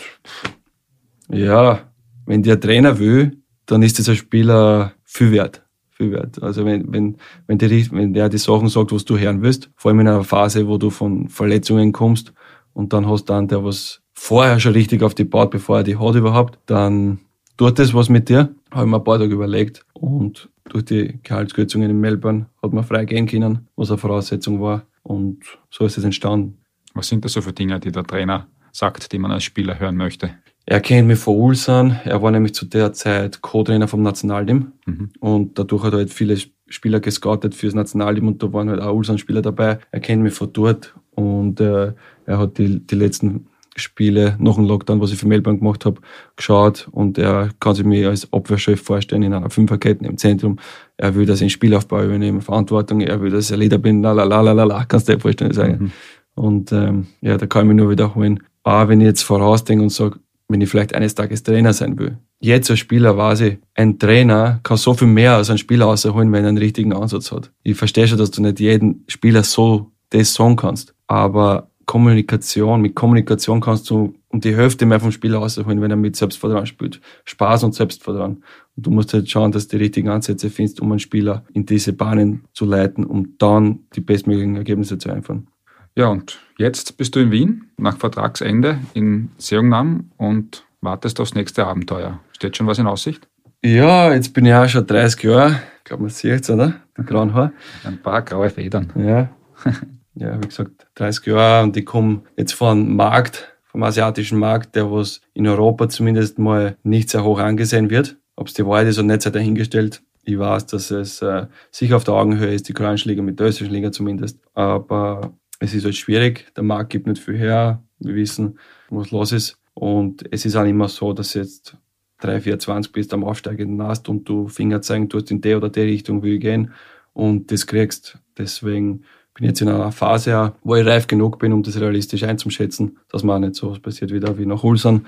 ja, 1.30 1.80
wenn 2.26 2.42
der 2.42 2.60
Trainer 2.60 2.98
will, 2.98 3.38
dann 3.66 3.82
ist 3.82 3.98
dieser 3.98 4.14
Spieler 4.14 4.92
viel 5.04 5.32
wert 5.32 5.62
viel 5.98 6.12
wert. 6.12 6.42
Also 6.42 6.64
wenn, 6.64 6.90
wenn, 6.92 7.16
wenn, 7.46 7.58
die, 7.58 7.90
wenn 7.90 8.14
der 8.14 8.28
die 8.28 8.38
Sachen 8.38 8.68
sagt, 8.68 8.92
was 8.92 9.04
du 9.04 9.18
hören 9.18 9.42
willst, 9.42 9.68
vor 9.76 9.90
allem 9.90 10.00
in 10.00 10.08
einer 10.08 10.24
Phase, 10.24 10.66
wo 10.68 10.78
du 10.78 10.90
von 10.90 11.28
Verletzungen 11.28 11.92
kommst 11.92 12.32
und 12.72 12.92
dann 12.92 13.08
hast 13.08 13.26
du 13.26 13.34
einen, 13.34 13.48
der 13.48 13.64
was 13.64 14.00
vorher 14.14 14.60
schon 14.60 14.72
richtig 14.72 15.02
auf 15.02 15.14
die 15.14 15.24
baut, 15.24 15.50
bevor 15.50 15.78
er 15.78 15.84
die 15.84 15.98
hat 15.98 16.14
überhaupt, 16.14 16.58
dann 16.66 17.18
tut 17.56 17.78
das 17.78 17.92
was 17.92 18.08
mit 18.08 18.28
dir. 18.28 18.54
Habe 18.70 18.84
ich 18.84 18.90
mir 18.90 18.96
ein 18.98 19.04
paar 19.04 19.18
Tage 19.18 19.34
überlegt 19.34 19.84
und 19.92 20.48
durch 20.68 20.84
die 20.84 21.18
Gehaltskürzungen 21.22 21.90
in 21.90 22.00
Melbourne 22.00 22.46
hat 22.62 22.72
man 22.72 22.84
frei 22.84 23.04
gehen 23.04 23.26
können, 23.26 23.66
was 23.74 23.90
eine 23.90 23.98
Voraussetzung 23.98 24.60
war. 24.60 24.86
Und 25.08 25.40
so 25.70 25.86
ist 25.86 25.96
es 25.96 26.04
entstanden. 26.04 26.58
Was 26.92 27.08
sind 27.08 27.24
das 27.24 27.32
so 27.32 27.40
für 27.40 27.54
Dinge, 27.54 27.80
die 27.80 27.90
der 27.90 28.04
Trainer 28.04 28.46
sagt, 28.72 29.10
die 29.12 29.18
man 29.18 29.30
als 29.30 29.44
Spieler 29.44 29.80
hören 29.80 29.96
möchte? 29.96 30.34
Er 30.66 30.80
kennt 30.80 31.08
mich 31.08 31.18
von 31.18 31.36
Ulsan. 31.36 31.98
Er 32.04 32.20
war 32.20 32.30
nämlich 32.30 32.52
zu 32.52 32.66
der 32.66 32.92
Zeit 32.92 33.40
Co-Trainer 33.40 33.88
vom 33.88 34.02
Nationalteam. 34.02 34.72
Mhm. 34.84 35.10
Und 35.18 35.58
dadurch 35.58 35.82
hat 35.82 35.94
er 35.94 36.00
halt 36.00 36.12
viele 36.12 36.36
Spieler 36.68 37.00
gescoutet 37.00 37.54
fürs 37.54 37.72
Nationalteam 37.72 38.28
und 38.28 38.42
da 38.42 38.52
waren 38.52 38.68
halt 38.68 38.82
auch 38.82 38.94
Ulsan-Spieler 38.94 39.40
dabei. 39.40 39.78
Er 39.90 40.00
kennt 40.00 40.22
mich 40.22 40.34
von 40.34 40.52
dort 40.52 40.94
und 41.12 41.58
äh, 41.58 41.94
er 42.26 42.38
hat 42.38 42.58
die, 42.58 42.86
die 42.86 42.94
letzten 42.94 43.46
Spiele 43.76 44.36
nach 44.38 44.56
dem 44.56 44.66
Lockdown, 44.66 45.00
was 45.00 45.12
ich 45.12 45.18
für 45.18 45.26
Melbourne 45.26 45.58
gemacht 45.58 45.86
habe, 45.86 46.02
geschaut 46.36 46.88
und 46.92 47.16
er 47.16 47.50
kann 47.60 47.74
sich 47.74 47.86
mir 47.86 48.10
als 48.10 48.30
Abwehrchef 48.30 48.82
vorstellen 48.82 49.22
in 49.22 49.32
einer 49.32 49.48
Fünferkette 49.48 50.04
im 50.04 50.18
Zentrum. 50.18 50.58
Er 50.98 51.14
will, 51.14 51.26
dass 51.26 51.38
ich 51.38 51.44
einen 51.44 51.50
Spielaufbau 51.50 52.02
übernehme, 52.02 52.40
Verantwortung, 52.40 53.00
er 53.00 53.20
will, 53.20 53.30
dass 53.30 53.46
ich 53.46 53.54
ein 53.54 53.60
Leader 53.60 53.78
bin, 53.78 54.02
la 54.02 54.12
la 54.12 54.24
la 54.24 54.40
la 54.40 54.64
la, 54.64 54.84
kannst 54.84 55.08
du 55.08 55.14
dir 55.14 55.20
vorstellen 55.20 55.52
sagen. 55.52 55.78
Mhm. 55.80 55.92
Und 56.34 56.72
ähm, 56.72 57.06
ja, 57.20 57.36
da 57.36 57.46
kann 57.46 57.62
ich 57.62 57.68
mich 57.68 57.76
nur 57.76 57.90
wiederholen. 57.90 58.40
Aber 58.62 58.90
wenn 58.90 59.00
ich 59.00 59.06
jetzt 59.06 59.22
vorausdenke 59.22 59.82
und 59.82 59.90
sage, 59.90 60.18
wenn 60.48 60.60
ich 60.60 60.68
vielleicht 60.68 60.94
eines 60.94 61.14
Tages 61.14 61.42
Trainer 61.42 61.72
sein 61.72 61.98
will. 61.98 62.18
Jetzt 62.40 62.70
als 62.70 62.78
Spieler 62.78 63.16
weiß 63.16 63.40
ich, 63.42 63.58
ein 63.74 63.98
Trainer 63.98 64.60
kann 64.62 64.76
so 64.76 64.94
viel 64.94 65.08
mehr 65.08 65.34
als 65.34 65.50
ein 65.50 65.58
Spieler 65.58 65.86
rausholen, 65.86 66.32
wenn 66.32 66.44
er 66.44 66.48
einen 66.48 66.58
richtigen 66.58 66.92
Ansatz 66.92 67.32
hat. 67.32 67.52
Ich 67.62 67.76
verstehe 67.76 68.08
schon, 68.08 68.18
dass 68.18 68.30
du 68.30 68.42
nicht 68.42 68.60
jeden 68.60 69.04
Spieler 69.08 69.42
so 69.42 69.92
das 70.10 70.34
sagen 70.34 70.56
kannst. 70.56 70.94
Aber 71.06 71.70
Kommunikation, 71.84 72.82
mit 72.82 72.94
Kommunikation 72.94 73.60
kannst 73.60 73.88
du 73.90 74.14
um 74.28 74.40
die 74.40 74.54
Hälfte 74.54 74.86
mehr 74.86 75.00
vom 75.00 75.12
Spieler 75.12 75.38
rausholen, 75.38 75.80
wenn 75.80 75.90
er 75.90 75.96
mit 75.96 76.16
Selbstvertrauen 76.16 76.66
spielt. 76.66 77.00
Spaß 77.24 77.64
und 77.64 77.74
Selbstvertrauen. 77.74 78.44
Und 78.78 78.86
du 78.86 78.90
musst 78.90 79.12
halt 79.12 79.28
schauen, 79.28 79.52
dass 79.52 79.68
du 79.68 79.76
die 79.76 79.82
richtigen 79.82 80.08
Ansätze 80.08 80.48
findest, 80.48 80.80
um 80.80 80.90
einen 80.90 81.00
Spieler 81.00 81.44
in 81.52 81.66
diese 81.66 81.92
Bahnen 81.92 82.44
zu 82.54 82.64
leiten, 82.64 83.04
um 83.04 83.34
dann 83.36 83.80
die 83.94 84.00
bestmöglichen 84.00 84.56
Ergebnisse 84.56 84.96
zu 84.96 85.10
einfahren. 85.10 85.48
Ja, 85.94 86.06
und 86.06 86.38
jetzt 86.56 86.96
bist 86.96 87.14
du 87.14 87.20
in 87.20 87.30
Wien 87.30 87.64
nach 87.76 87.98
Vertragsende 87.98 88.78
in 88.94 89.30
Seongnam 89.36 90.12
und 90.16 90.64
wartest 90.80 91.20
aufs 91.20 91.34
nächste 91.34 91.66
Abenteuer. 91.66 92.20
Steht 92.32 92.56
schon 92.56 92.66
was 92.66 92.78
in 92.78 92.86
Aussicht? 92.86 93.28
Ja, 93.64 94.14
jetzt 94.14 94.32
bin 94.32 94.46
ich 94.46 94.54
auch 94.54 94.68
schon 94.68 94.86
30 94.86 95.22
Jahre 95.24 95.60
glaube, 95.88 96.04
man 96.04 96.10
sieht 96.10 96.42
es, 96.42 96.50
oder? 96.50 96.74
Der 96.96 97.04
grauen 97.04 97.34
Haar. 97.34 97.52
Ein 97.84 98.00
paar 98.00 98.22
graue 98.22 98.50
Federn. 98.50 98.92
Ja. 98.94 99.30
ja, 100.14 100.40
wie 100.40 100.46
gesagt, 100.46 100.86
30 100.94 101.26
Jahre 101.26 101.64
und 101.64 101.76
ich 101.76 101.86
komme 101.86 102.22
jetzt 102.36 102.52
von 102.52 102.94
Markt, 102.94 103.56
vom 103.64 103.82
asiatischen 103.82 104.38
Markt, 104.38 104.76
der 104.76 104.90
was 104.90 105.20
in 105.34 105.46
Europa 105.46 105.88
zumindest 105.88 106.38
mal 106.38 106.76
nicht 106.82 107.10
sehr 107.10 107.24
hoch 107.24 107.38
angesehen 107.38 107.90
wird. 107.90 108.16
Ob 108.38 108.46
es 108.46 108.54
die 108.54 108.64
Wahrheit 108.64 108.86
ist 108.86 108.98
oder 108.98 109.08
nicht, 109.08 109.22
sei 109.22 109.30
dahingestellt. 109.30 110.00
Ich 110.22 110.38
weiß, 110.38 110.66
dass 110.66 110.92
es 110.92 111.22
äh, 111.22 111.46
sicher 111.72 111.96
auf 111.96 112.04
der 112.04 112.14
Augenhöhe 112.14 112.54
ist, 112.54 112.68
die 112.68 112.72
koreanische 112.72 113.08
Liga 113.08 113.20
mit 113.20 113.40
der 113.40 113.48
österreichischen 113.48 113.74
Liga 113.74 113.90
zumindest. 113.90 114.38
Aber 114.54 115.32
es 115.58 115.74
ist 115.74 115.84
halt 115.84 115.96
schwierig. 115.96 116.46
Der 116.56 116.62
Markt 116.62 116.90
gibt 116.90 117.08
nicht 117.08 117.20
viel 117.20 117.36
her. 117.36 117.82
Wir 117.98 118.14
wissen, 118.14 118.60
was 118.90 119.10
los 119.10 119.32
ist. 119.32 119.58
Und 119.74 120.24
es 120.30 120.46
ist 120.46 120.54
auch 120.54 120.64
immer 120.64 120.86
so, 120.86 121.12
dass 121.12 121.34
jetzt 121.34 121.76
3, 122.20 122.42
4, 122.42 122.60
20 122.60 122.92
bist 122.92 123.12
am 123.12 123.24
aufsteigenden 123.24 123.80
Ast 123.80 124.08
und 124.08 124.28
du 124.28 124.46
Finger 124.46 124.82
zeigen, 124.82 125.08
du 125.08 125.18
hast 125.18 125.32
in 125.32 125.40
der 125.40 125.56
oder 125.56 125.68
der 125.68 125.86
Richtung 125.86 126.22
will 126.22 126.38
gehen 126.38 126.72
und 127.14 127.50
das 127.50 127.66
kriegst. 127.66 128.18
Deswegen 128.36 128.98
bin 129.34 129.44
ich 129.44 129.48
jetzt 129.48 129.62
in 129.62 129.68
einer 129.68 129.90
Phase, 129.90 130.52
wo 130.62 130.76
ich 130.76 130.86
reif 130.86 131.08
genug 131.08 131.40
bin, 131.40 131.52
um 131.52 131.64
das 131.64 131.80
realistisch 131.80 132.22
einzuschätzen, 132.22 132.98
dass 133.08 133.24
mir 133.24 133.34
auch 133.34 133.40
nicht 133.40 133.56
so 133.56 133.72
was 133.72 133.80
passiert 133.80 134.12
wieder 134.12 134.38
wie 134.38 134.46
nach 134.46 134.62
Ulsan. 134.62 135.06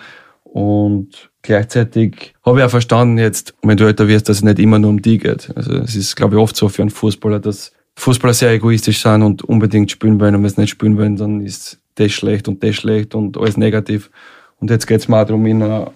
Und 0.52 1.30
gleichzeitig 1.42 2.34
habe 2.44 2.58
ich 2.58 2.64
auch 2.64 2.70
verstanden 2.70 3.18
jetzt, 3.18 3.54
wenn 3.62 3.76
du 3.76 3.84
älter 3.86 4.08
wirst, 4.08 4.28
dass 4.28 4.38
es 4.38 4.42
nicht 4.42 4.58
immer 4.58 4.78
nur 4.78 4.90
um 4.90 5.00
die 5.00 5.18
geht. 5.18 5.50
Also 5.54 5.74
es 5.74 5.94
ist, 5.94 6.16
glaube 6.16 6.36
ich, 6.36 6.42
oft 6.42 6.56
so 6.56 6.68
für 6.68 6.82
einen 6.82 6.90
Fußballer, 6.90 7.38
dass 7.38 7.72
Fußballer 7.96 8.34
sehr 8.34 8.50
egoistisch 8.50 9.00
sind 9.00 9.22
und 9.22 9.42
unbedingt 9.42 9.90
spielen 9.90 10.20
wollen. 10.20 10.34
Und 10.34 10.42
wenn 10.42 10.50
sie 10.50 10.60
nicht 10.60 10.70
spielen 10.70 10.98
wollen, 10.98 11.16
dann 11.16 11.40
ist 11.40 11.78
das 11.94 12.12
schlecht 12.12 12.48
und 12.48 12.62
das 12.64 12.74
schlecht 12.74 13.14
und 13.14 13.38
alles 13.38 13.56
negativ. 13.56 14.10
Und 14.58 14.70
jetzt 14.70 14.86
geht 14.86 15.00
es 15.00 15.08
mir 15.08 15.20
auch 15.20 15.26
darum, 15.26 15.46
in 15.46 15.62
einer 15.62 15.92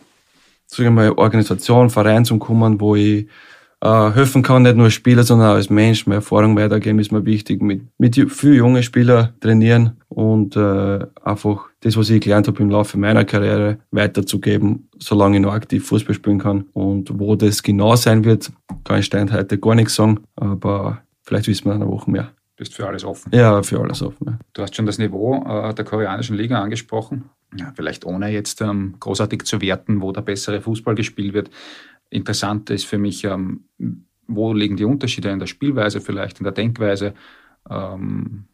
sag 0.66 0.86
ich 0.86 0.92
mal, 0.92 1.10
Organisation, 1.12 1.90
Verein 1.90 2.24
zu 2.24 2.38
kommen, 2.38 2.80
wo 2.80 2.96
ich 2.96 3.26
äh, 3.80 4.10
helfen 4.12 4.42
kann, 4.42 4.62
nicht 4.62 4.76
nur 4.76 4.86
als 4.86 4.94
Spieler, 4.94 5.24
sondern 5.24 5.50
auch 5.50 5.54
als 5.54 5.70
Mensch. 5.70 6.06
Meine 6.06 6.16
Erfahrung 6.16 6.56
weitergeben 6.56 6.98
ist 6.98 7.12
mir 7.12 7.24
wichtig. 7.24 7.62
Mit, 7.62 7.82
mit 7.98 8.14
vielen 8.30 8.54
jungen 8.54 8.82
Spielern 8.82 9.34
trainieren 9.40 10.00
und 10.08 10.56
äh, 10.56 11.00
einfach 11.22 11.68
das, 11.84 11.98
was 11.98 12.08
ich 12.08 12.22
gelernt 12.22 12.48
habe 12.48 12.62
im 12.62 12.70
Laufe 12.70 12.98
meiner 12.98 13.26
Karriere, 13.26 13.78
weiterzugeben, 13.90 14.88
solange 14.98 15.36
ich 15.36 15.42
noch 15.42 15.52
aktiv 15.52 15.86
Fußball 15.86 16.14
spielen 16.14 16.38
kann. 16.38 16.64
Und 16.72 17.18
wo 17.18 17.36
das 17.36 17.62
genau 17.62 17.94
sein 17.94 18.24
wird, 18.24 18.50
kann 18.84 19.00
ich 19.00 19.06
Stand 19.06 19.32
heute 19.32 19.58
gar 19.58 19.74
nichts 19.74 19.94
sagen, 19.94 20.20
aber 20.34 21.02
vielleicht 21.22 21.46
wissen 21.46 21.66
wir 21.66 21.74
in 21.74 21.82
einer 21.82 21.90
Woche 21.90 22.10
mehr. 22.10 22.32
Bist 22.56 22.72
für 22.72 22.86
alles 22.86 23.04
offen? 23.04 23.30
Ja, 23.34 23.62
für 23.62 23.80
alles 23.80 24.00
offen. 24.00 24.26
Ja. 24.26 24.38
Du 24.54 24.62
hast 24.62 24.74
schon 24.74 24.86
das 24.86 24.96
Niveau 24.96 25.44
äh, 25.44 25.74
der 25.74 25.84
koreanischen 25.84 26.36
Liga 26.36 26.62
angesprochen. 26.62 27.24
Ja, 27.54 27.72
vielleicht 27.74 28.06
ohne 28.06 28.30
jetzt 28.30 28.62
ähm, 28.62 28.94
großartig 28.98 29.42
zu 29.42 29.60
werten, 29.60 30.00
wo 30.00 30.10
der 30.12 30.22
bessere 30.22 30.62
Fußball 30.62 30.94
gespielt 30.94 31.34
wird. 31.34 31.50
Interessant 32.08 32.70
ist 32.70 32.86
für 32.86 32.98
mich, 32.98 33.24
ähm, 33.24 33.64
wo 34.26 34.54
liegen 34.54 34.76
die 34.76 34.84
Unterschiede 34.84 35.30
in 35.30 35.38
der 35.38 35.46
Spielweise, 35.46 36.00
vielleicht 36.00 36.38
in 36.38 36.44
der 36.44 36.52
Denkweise. 36.52 37.12
Ähm, 37.68 38.44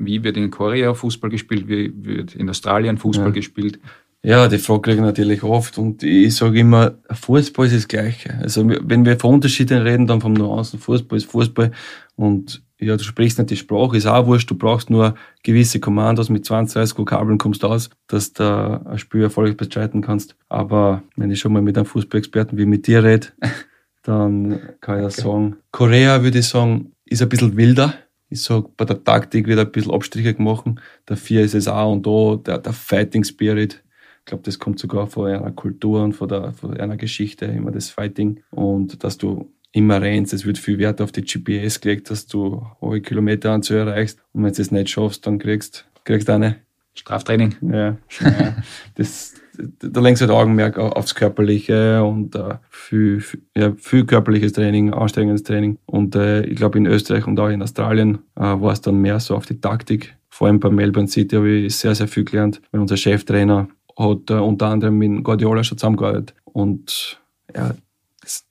wie 0.00 0.24
wird 0.24 0.36
in 0.36 0.50
Korea 0.50 0.94
Fußball 0.94 1.30
gespielt, 1.30 1.68
wie 1.68 1.92
wird 1.94 2.34
in 2.34 2.48
Australien 2.48 2.98
Fußball 2.98 3.26
ja. 3.26 3.32
gespielt? 3.32 3.78
Ja, 4.22 4.48
die 4.48 4.58
Frage 4.58 4.82
kriege 4.82 4.96
ich 4.96 5.02
natürlich 5.02 5.42
oft 5.42 5.78
und 5.78 6.02
ich 6.02 6.36
sage 6.36 6.58
immer, 6.58 6.92
Fußball 7.10 7.66
ist 7.66 7.76
das 7.76 7.88
Gleiche. 7.88 8.34
Also 8.42 8.68
wenn 8.68 9.06
wir 9.06 9.18
von 9.18 9.34
Unterschieden 9.34 9.80
reden, 9.80 10.06
dann 10.06 10.20
vom 10.20 10.34
Nuancen, 10.34 10.78
Fußball 10.78 11.16
ist 11.16 11.30
Fußball 11.30 11.70
und 12.16 12.62
ja, 12.78 12.96
du 12.96 13.04
sprichst 13.04 13.38
nicht 13.38 13.50
die 13.50 13.56
Sprache, 13.56 13.96
ist 13.96 14.06
auch 14.06 14.26
wurscht, 14.26 14.50
du 14.50 14.54
brauchst 14.54 14.90
nur 14.90 15.14
gewisse 15.42 15.80
Kommandos 15.80 16.28
mit 16.28 16.44
20, 16.44 16.74
30 16.74 16.98
Vokabeln 16.98 17.38
kommst 17.38 17.64
aus, 17.64 17.90
dass 18.08 18.32
du 18.32 18.42
ein 18.84 18.98
Spiel 18.98 19.22
erfolgreich 19.22 19.56
bestreiten 19.56 20.02
kannst. 20.02 20.36
Aber 20.48 21.02
wenn 21.16 21.30
ich 21.30 21.40
schon 21.40 21.52
mal 21.52 21.62
mit 21.62 21.76
einem 21.76 21.86
Fußballexperten 21.86 22.58
wie 22.58 22.66
mit 22.66 22.86
dir 22.86 23.04
rede, 23.04 23.28
dann 24.02 24.60
kann 24.80 24.98
ich 24.98 25.04
das 25.04 25.18
okay. 25.18 25.28
sagen. 25.28 25.56
Korea 25.72 26.22
würde 26.22 26.38
ich 26.38 26.48
sagen, 26.48 26.92
ist 27.04 27.22
ein 27.22 27.28
bisschen 27.28 27.56
wilder. 27.56 27.94
Ich 28.30 28.42
sag, 28.42 28.76
bei 28.76 28.84
der 28.84 29.02
Taktik 29.02 29.46
wird 29.46 29.58
ein 29.58 29.70
bisschen 29.70 29.92
Abstriche 29.92 30.34
gemacht. 30.34 30.64
Dafür 31.06 31.42
ist 31.42 31.54
es 31.54 31.68
auch 31.68 31.92
und 31.92 32.06
da 32.06 32.36
der, 32.36 32.58
der 32.58 32.72
Fighting 32.72 33.24
Spirit 33.24 33.82
ich 34.20 34.26
glaube, 34.26 34.42
das 34.44 34.58
kommt 34.58 34.78
sogar 34.78 35.06
von 35.06 35.26
einer 35.26 35.50
Kultur 35.50 36.04
und 36.04 36.12
von, 36.12 36.28
der, 36.28 36.52
von 36.52 36.78
einer 36.78 36.96
Geschichte, 36.96 37.46
immer 37.46 37.70
das 37.70 37.88
Fighting. 37.88 38.42
Und 38.50 39.02
dass 39.02 39.18
du 39.18 39.50
immer 39.72 40.00
rennst, 40.00 40.32
es 40.32 40.44
wird 40.44 40.58
viel 40.58 40.78
Wert 40.78 41.00
auf 41.00 41.10
die 41.10 41.22
GPS 41.22 41.80
gelegt, 41.80 42.10
dass 42.10 42.26
du 42.26 42.66
hohe 42.80 43.00
Kilometeranzahl 43.00 43.78
erreichst. 43.78 44.20
Und 44.32 44.44
wenn 44.44 44.52
du 44.52 44.62
es 44.62 44.70
nicht 44.70 44.90
schaffst, 44.90 45.26
dann 45.26 45.38
kriegst 45.38 45.86
du 46.04 46.32
eine. 46.32 46.56
Straftraining. 46.94 47.56
Ja, 47.62 47.96
ja. 48.20 48.56
das, 48.96 49.34
da 49.78 50.00
lenkst 50.00 50.22
du 50.22 50.26
halt 50.26 50.36
Augenmerk 50.36 50.78
aufs 50.78 51.14
Körperliche 51.14 52.02
und 52.02 52.34
äh, 52.34 52.56
viel, 52.68 53.20
viel, 53.20 53.42
ja, 53.56 53.72
viel 53.76 54.04
körperliches 54.04 54.52
Training, 54.52 54.92
anstrengendes 54.92 55.42
Training. 55.42 55.78
Und 55.86 56.14
äh, 56.14 56.44
ich 56.44 56.56
glaube, 56.56 56.78
in 56.78 56.86
Österreich 56.86 57.26
und 57.26 57.38
auch 57.38 57.48
in 57.48 57.62
Australien 57.62 58.18
äh, 58.36 58.42
war 58.42 58.72
es 58.72 58.80
dann 58.80 58.96
mehr 58.96 59.20
so 59.20 59.36
auf 59.36 59.46
die 59.46 59.60
Taktik. 59.60 60.16
Vor 60.28 60.46
allem 60.46 60.60
bei 60.60 60.70
Melbourne 60.70 61.08
City 61.08 61.36
habe 61.36 61.50
ich 61.50 61.76
sehr, 61.76 61.94
sehr 61.94 62.08
viel 62.08 62.24
gelernt, 62.24 62.60
weil 62.70 62.80
unser 62.80 62.96
Cheftrainer 62.96 63.68
hat 63.98 64.30
äh, 64.30 64.34
unter 64.34 64.66
anderem 64.68 64.98
mit 64.98 65.24
Guardiola 65.24 65.64
schon 65.64 65.78
zusammengearbeitet. 65.78 66.34
Und 66.44 67.20
ja, 67.54 67.74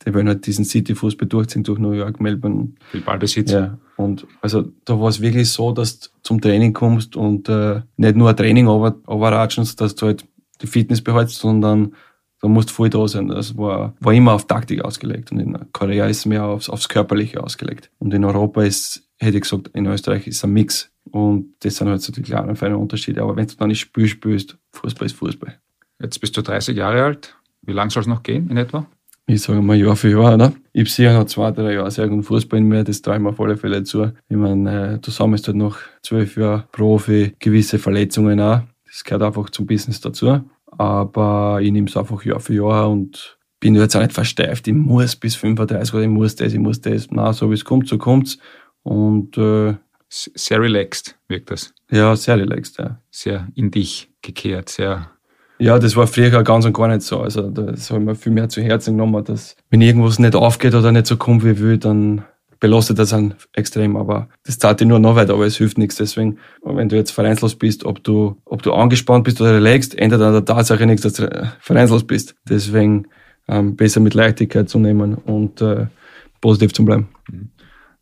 die 0.06 0.14
wollen 0.14 0.28
halt 0.28 0.46
diesen 0.46 0.66
City-Fußball 0.66 1.28
durchziehen 1.28 1.64
durch 1.64 1.80
New 1.80 1.92
York, 1.92 2.20
Melbourne. 2.20 2.70
Viel 2.92 3.02
Ballbesitz. 3.02 3.52
Ja, 3.52 3.78
und 3.98 4.26
also 4.42 4.66
da 4.86 5.00
war 5.00 5.10
es 5.10 5.22
wirklich 5.22 5.50
so, 5.50 5.72
dass 5.72 6.00
du 6.00 6.10
zum 6.24 6.42
Training 6.42 6.74
kommst 6.74 7.16
und 7.16 7.50
äh, 7.50 7.82
nicht 7.98 8.16
nur 8.16 8.30
ein 8.30 8.38
Training 8.38 8.68
overratschst, 8.68 9.80
dass 9.80 9.96
du 9.96 10.08
halt 10.08 10.26
die 10.62 10.68
Fitness 10.68 11.02
behältst, 11.02 11.38
sondern 11.38 11.94
da 12.42 12.48
musst 12.48 12.70
du 12.70 12.74
voll 12.74 12.90
da 12.90 13.08
sein. 13.08 13.28
Das 13.28 13.58
war, 13.58 13.94
war 14.00 14.14
immer 14.14 14.34
auf 14.34 14.48
Taktik 14.48 14.84
ausgelegt. 14.84 15.32
Und 15.32 15.40
in 15.40 15.58
Korea 15.74 16.08
ist 16.08 16.20
es 16.20 16.26
mehr 16.26 16.46
aufs, 16.46 16.70
aufs 16.70 16.88
Körperliche 16.88 17.44
ausgelegt. 17.44 17.92
Und 18.00 18.14
in 18.14 18.24
Europa 18.24 18.64
ist, 18.64 19.04
hätte 19.18 19.38
ich 19.38 19.44
gesagt, 19.44 19.70
in 19.74 19.86
Österreich 19.86 20.26
ist 20.28 20.44
ein 20.44 20.52
Mix. 20.52 20.92
Und 21.12 21.56
das 21.60 21.76
sind 21.76 21.90
halt 21.90 22.02
so 22.02 22.14
die 22.14 22.22
kleinen 22.22 22.56
feinen 22.56 22.78
Unterschiede. 22.78 23.22
Aber 23.22 23.36
wenn 23.36 23.48
du 23.48 23.56
dann 23.56 23.68
nicht 23.68 23.80
Spiel 23.80 24.08
spielst, 24.08 24.58
Fußball 24.72 25.08
ist 25.08 25.16
Fußball. 25.16 25.60
Jetzt 26.02 26.20
bist 26.20 26.38
du 26.38 26.42
30 26.42 26.78
Jahre 26.78 27.04
alt. 27.04 27.36
Wie 27.62 27.74
lange 27.74 27.92
soll 27.92 28.02
es 28.02 28.08
noch 28.08 28.24
gehen 28.24 28.50
in 28.50 28.58
etwa? 28.58 28.86
Ich 29.30 29.44
sage 29.44 29.62
mal 29.62 29.78
Jahr 29.78 29.96
für 29.96 30.10
Jahr, 30.10 30.34
oder? 30.34 30.54
Ich 30.74 30.82
habe 30.82 30.90
sicher 30.90 31.14
noch 31.14 31.26
zwei, 31.26 31.52
drei 31.52 31.74
Jahre 31.74 31.92
sehr 31.92 32.08
guten 32.08 32.24
Fußball 32.24 32.58
in 32.58 32.68
mir, 32.68 32.84
das 32.84 33.04
traue 33.04 33.18
ich 33.18 33.22
mir 33.22 33.30
auf 33.30 33.40
alle 33.40 33.58
Fälle 33.58 33.84
zu. 33.84 34.12
Ich 34.28 34.36
meine, 34.36 34.94
äh, 34.94 34.98
du 34.98 35.12
sammelst 35.12 35.46
halt 35.46 35.58
noch 35.58 35.78
zwölf 36.02 36.36
Jahre 36.36 36.66
Profi, 36.72 37.36
gewisse 37.38 37.78
Verletzungen 37.78 38.40
auch. 38.40 38.62
Das 38.90 39.04
gehört 39.04 39.24
einfach 39.24 39.50
zum 39.50 39.68
Business 39.68 40.02
dazu. 40.02 40.42
Aber 40.66 41.60
ich 41.62 41.72
nehme 41.72 41.88
es 41.88 41.98
einfach 41.98 42.24
Jahr 42.24 42.40
für 42.40 42.54
Jahr 42.54 42.90
und 42.90 43.38
bin 43.60 43.76
jetzt 43.76 43.96
auch 43.96 44.02
nicht 44.02 44.14
versteift. 44.14 44.68
Ich 44.68 44.74
muss 44.74 45.16
bis 45.16 45.36
35 45.36 45.94
oder 45.94 46.04
ich 46.04 46.10
muss 46.10 46.36
das, 46.36 46.54
ich 46.54 46.60
muss 46.60 46.82
das. 46.82 47.08
Na, 47.12 47.34
so 47.34 47.50
wie 47.50 47.56
es 47.56 47.66
kommt, 47.66 47.88
so 47.88 47.98
kommt's. 47.98 48.38
Und 48.84 49.38
äh, 49.38 49.76
sehr 50.10 50.62
relaxed 50.62 51.18
wirkt 51.28 51.52
das. 51.52 51.74
Ja, 51.92 52.16
sehr 52.16 52.38
relaxed, 52.38 52.78
ja. 52.80 53.02
Sehr 53.12 53.48
in 53.56 53.72
dich 53.72 54.10
gekehrt, 54.22 54.70
sehr. 54.70 55.12
Ja, 55.60 55.78
das 55.78 55.96
war 55.96 56.08
früher 56.08 56.44
ganz 56.44 56.66
und 56.66 56.74
gar 56.74 56.88
nicht 56.88 57.02
so. 57.02 57.20
Also 57.20 57.50
das 57.50 57.92
habe 57.92 58.00
ich 58.00 58.06
mir 58.06 58.16
viel 58.16 58.32
mehr 58.32 58.48
zu 58.48 58.62
Herzen 58.62 58.94
genommen, 58.94 59.24
dass 59.26 59.58
wenn 59.70 59.82
irgendwas 59.82 60.20
nicht 60.20 60.36
aufgeht 60.36 60.74
oder 60.74 60.92
nicht 60.92 61.06
so 61.06 61.18
kommt, 61.18 61.44
wie 61.44 61.52
ich 61.52 61.60
will, 61.60 61.78
dann 61.78 62.24
belastet 62.60 63.00
das 63.00 63.14
einen 63.14 63.36
extrem. 63.54 63.96
Aber 63.96 64.30
das 64.46 64.60
zahlt 64.60 64.80
dir 64.80 64.86
nur 64.86 65.00
noch 65.00 65.16
weiter, 65.16 65.34
aber 65.34 65.46
es 65.46 65.58
hilft 65.58 65.78
nichts. 65.78 65.96
Deswegen, 65.96 66.40
wenn 66.64 66.90
du 66.90 66.96
jetzt 66.96 67.12
vereinslos 67.12 67.56
bist, 67.56 67.86
ob 67.86 68.04
du, 68.04 68.38
ob 68.46 68.62
du 68.62 68.74
angespannt 68.74 69.24
bist 69.24 69.40
oder 69.42 69.56
relaxed, 69.56 69.98
ändert 69.98 70.22
an 70.22 70.34
der 70.34 70.46
Tatsache 70.46 70.86
nichts, 70.86 71.04
dass 71.04 71.14
du 71.14 71.54
vereinslos 71.60 72.06
bist. 72.06 72.36
Deswegen 72.48 73.08
ähm, 73.48 73.76
besser 73.76 74.00
mit 74.00 74.14
Leichtigkeit 74.14 74.70
zu 74.70 74.80
nehmen 74.80 75.16
und 75.16 75.62
äh, 75.62 75.88
positiv 76.42 76.74
zu 76.74 76.86
bleiben. 76.86 77.10
Mhm. 77.30 77.50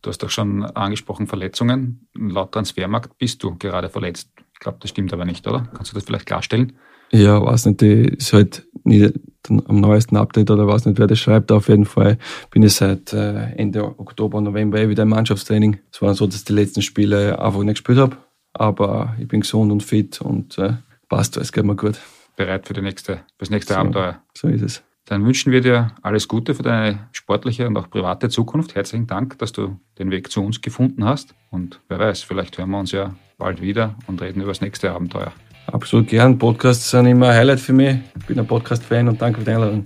Du 0.01 0.09
hast 0.09 0.21
doch 0.21 0.29
schon 0.29 0.63
angesprochen 0.63 1.27
Verletzungen. 1.27 2.07
Laut 2.13 2.51
Transfermarkt 2.51 3.17
bist 3.17 3.41
du 3.43 3.55
gerade 3.57 3.89
verletzt. 3.89 4.29
Ich 4.53 4.59
glaube, 4.59 4.77
das 4.79 4.91
stimmt 4.91 5.11
aber 5.11 5.25
nicht, 5.25 5.45
oder? 5.47 5.67
Kannst 5.73 5.91
du 5.91 5.95
das 5.95 6.05
vielleicht 6.05 6.25
klarstellen? 6.25 6.73
Ja, 7.11 7.41
weiß 7.41 7.67
nicht, 7.67 7.81
die 7.81 8.03
ist 8.03 8.33
halt 8.33 8.67
nie 8.83 9.11
am 9.49 9.79
neuesten 9.79 10.17
Update 10.17 10.51
oder 10.51 10.67
weiß 10.67 10.85
nicht, 10.85 10.99
wer 10.99 11.07
das 11.07 11.19
schreibt. 11.19 11.51
Auf 11.51 11.69
jeden 11.69 11.85
Fall 11.85 12.17
bin 12.51 12.63
ich 12.63 12.73
seit 12.73 13.13
äh, 13.13 13.51
Ende 13.55 13.83
Oktober, 13.99 14.41
November 14.41 14.79
eh 14.79 14.89
wieder 14.89 15.03
im 15.03 15.09
Mannschaftstraining. 15.09 15.79
Es 15.91 16.01
war 16.01 16.13
so, 16.13 16.25
dass 16.25 16.37
ich 16.37 16.45
die 16.45 16.53
letzten 16.53 16.81
Spiele 16.81 17.39
einfach 17.39 17.63
nicht 17.63 17.75
gespielt 17.75 17.99
habe. 17.99 18.17
Aber 18.53 19.15
ich 19.19 19.27
bin 19.27 19.41
gesund 19.41 19.71
und 19.71 19.83
fit 19.83 20.19
und 20.21 20.57
äh, 20.57 20.73
passt, 21.09 21.37
es 21.37 21.51
geht 21.51 21.63
mir 21.63 21.75
gut. 21.75 21.99
Bereit 22.35 22.67
für, 22.67 22.73
die 22.73 22.81
nächste, 22.81 23.21
das 23.37 23.49
nächste 23.49 23.73
so, 23.73 23.79
Abenteuer. 23.79 24.21
So 24.33 24.47
ist 24.47 24.61
es. 24.61 24.83
Dann 25.05 25.25
wünschen 25.25 25.53
wir 25.53 25.61
dir 25.61 25.91
alles 26.01 26.27
Gute 26.27 26.53
für 26.53 26.63
deine 26.63 27.07
sportliche 27.13 27.67
und 27.67 27.77
auch 27.77 27.89
private 27.89 28.29
Zukunft. 28.29 28.75
Herzlichen 28.75 29.07
Dank, 29.07 29.39
dass 29.39 29.53
du 29.53 29.79
den 29.97 30.11
Weg 30.11 30.31
zu 30.31 30.43
uns 30.43 30.61
gefunden 30.61 31.05
hast. 31.05 31.33
Und 31.49 31.79
wer 31.87 31.99
weiß, 31.99 32.23
vielleicht 32.23 32.57
hören 32.57 32.71
wir 32.71 32.79
uns 32.79 32.91
ja 32.91 33.15
bald 33.37 33.61
wieder 33.61 33.95
und 34.07 34.21
reden 34.21 34.41
über 34.41 34.51
das 34.51 34.61
nächste 34.61 34.91
Abenteuer. 34.91 35.31
Absolut 35.71 36.07
gern. 36.07 36.37
Podcasts 36.37 36.89
sind 36.89 37.07
immer 37.07 37.29
ein 37.29 37.35
Highlight 37.35 37.59
für 37.59 37.73
mich. 37.73 37.97
Ich 38.19 38.25
bin 38.25 38.39
ein 38.39 38.47
Podcast-Fan 38.47 39.07
und 39.07 39.21
danke 39.21 39.39
für 39.39 39.45
die 39.45 39.51
Einladung. 39.51 39.83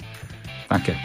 Danke. 0.69 0.95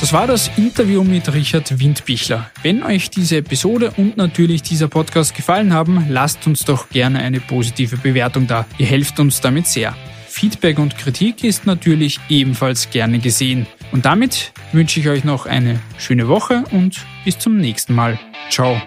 Das 0.00 0.12
war 0.12 0.26
das 0.26 0.50
Interview 0.56 1.04
mit 1.04 1.32
Richard 1.32 1.78
Windbichler. 1.78 2.50
Wenn 2.64 2.82
euch 2.82 3.08
diese 3.08 3.36
Episode 3.36 3.92
und 3.96 4.16
natürlich 4.16 4.60
dieser 4.62 4.88
Podcast 4.88 5.36
gefallen 5.36 5.72
haben, 5.72 6.06
lasst 6.08 6.44
uns 6.48 6.64
doch 6.64 6.88
gerne 6.88 7.20
eine 7.20 7.38
positive 7.38 7.96
Bewertung 7.98 8.48
da. 8.48 8.66
Ihr 8.78 8.86
helft 8.86 9.20
uns 9.20 9.40
damit 9.40 9.68
sehr. 9.68 9.94
Feedback 10.26 10.80
und 10.80 10.98
Kritik 10.98 11.44
ist 11.44 11.66
natürlich 11.66 12.18
ebenfalls 12.28 12.90
gerne 12.90 13.20
gesehen. 13.20 13.66
Und 13.92 14.04
damit 14.04 14.52
wünsche 14.72 14.98
ich 14.98 15.08
euch 15.08 15.22
noch 15.22 15.46
eine 15.46 15.78
schöne 15.98 16.26
Woche 16.26 16.64
und 16.72 16.96
bis 17.24 17.38
zum 17.38 17.58
nächsten 17.58 17.94
Mal. 17.94 18.18
Ciao. 18.50 18.82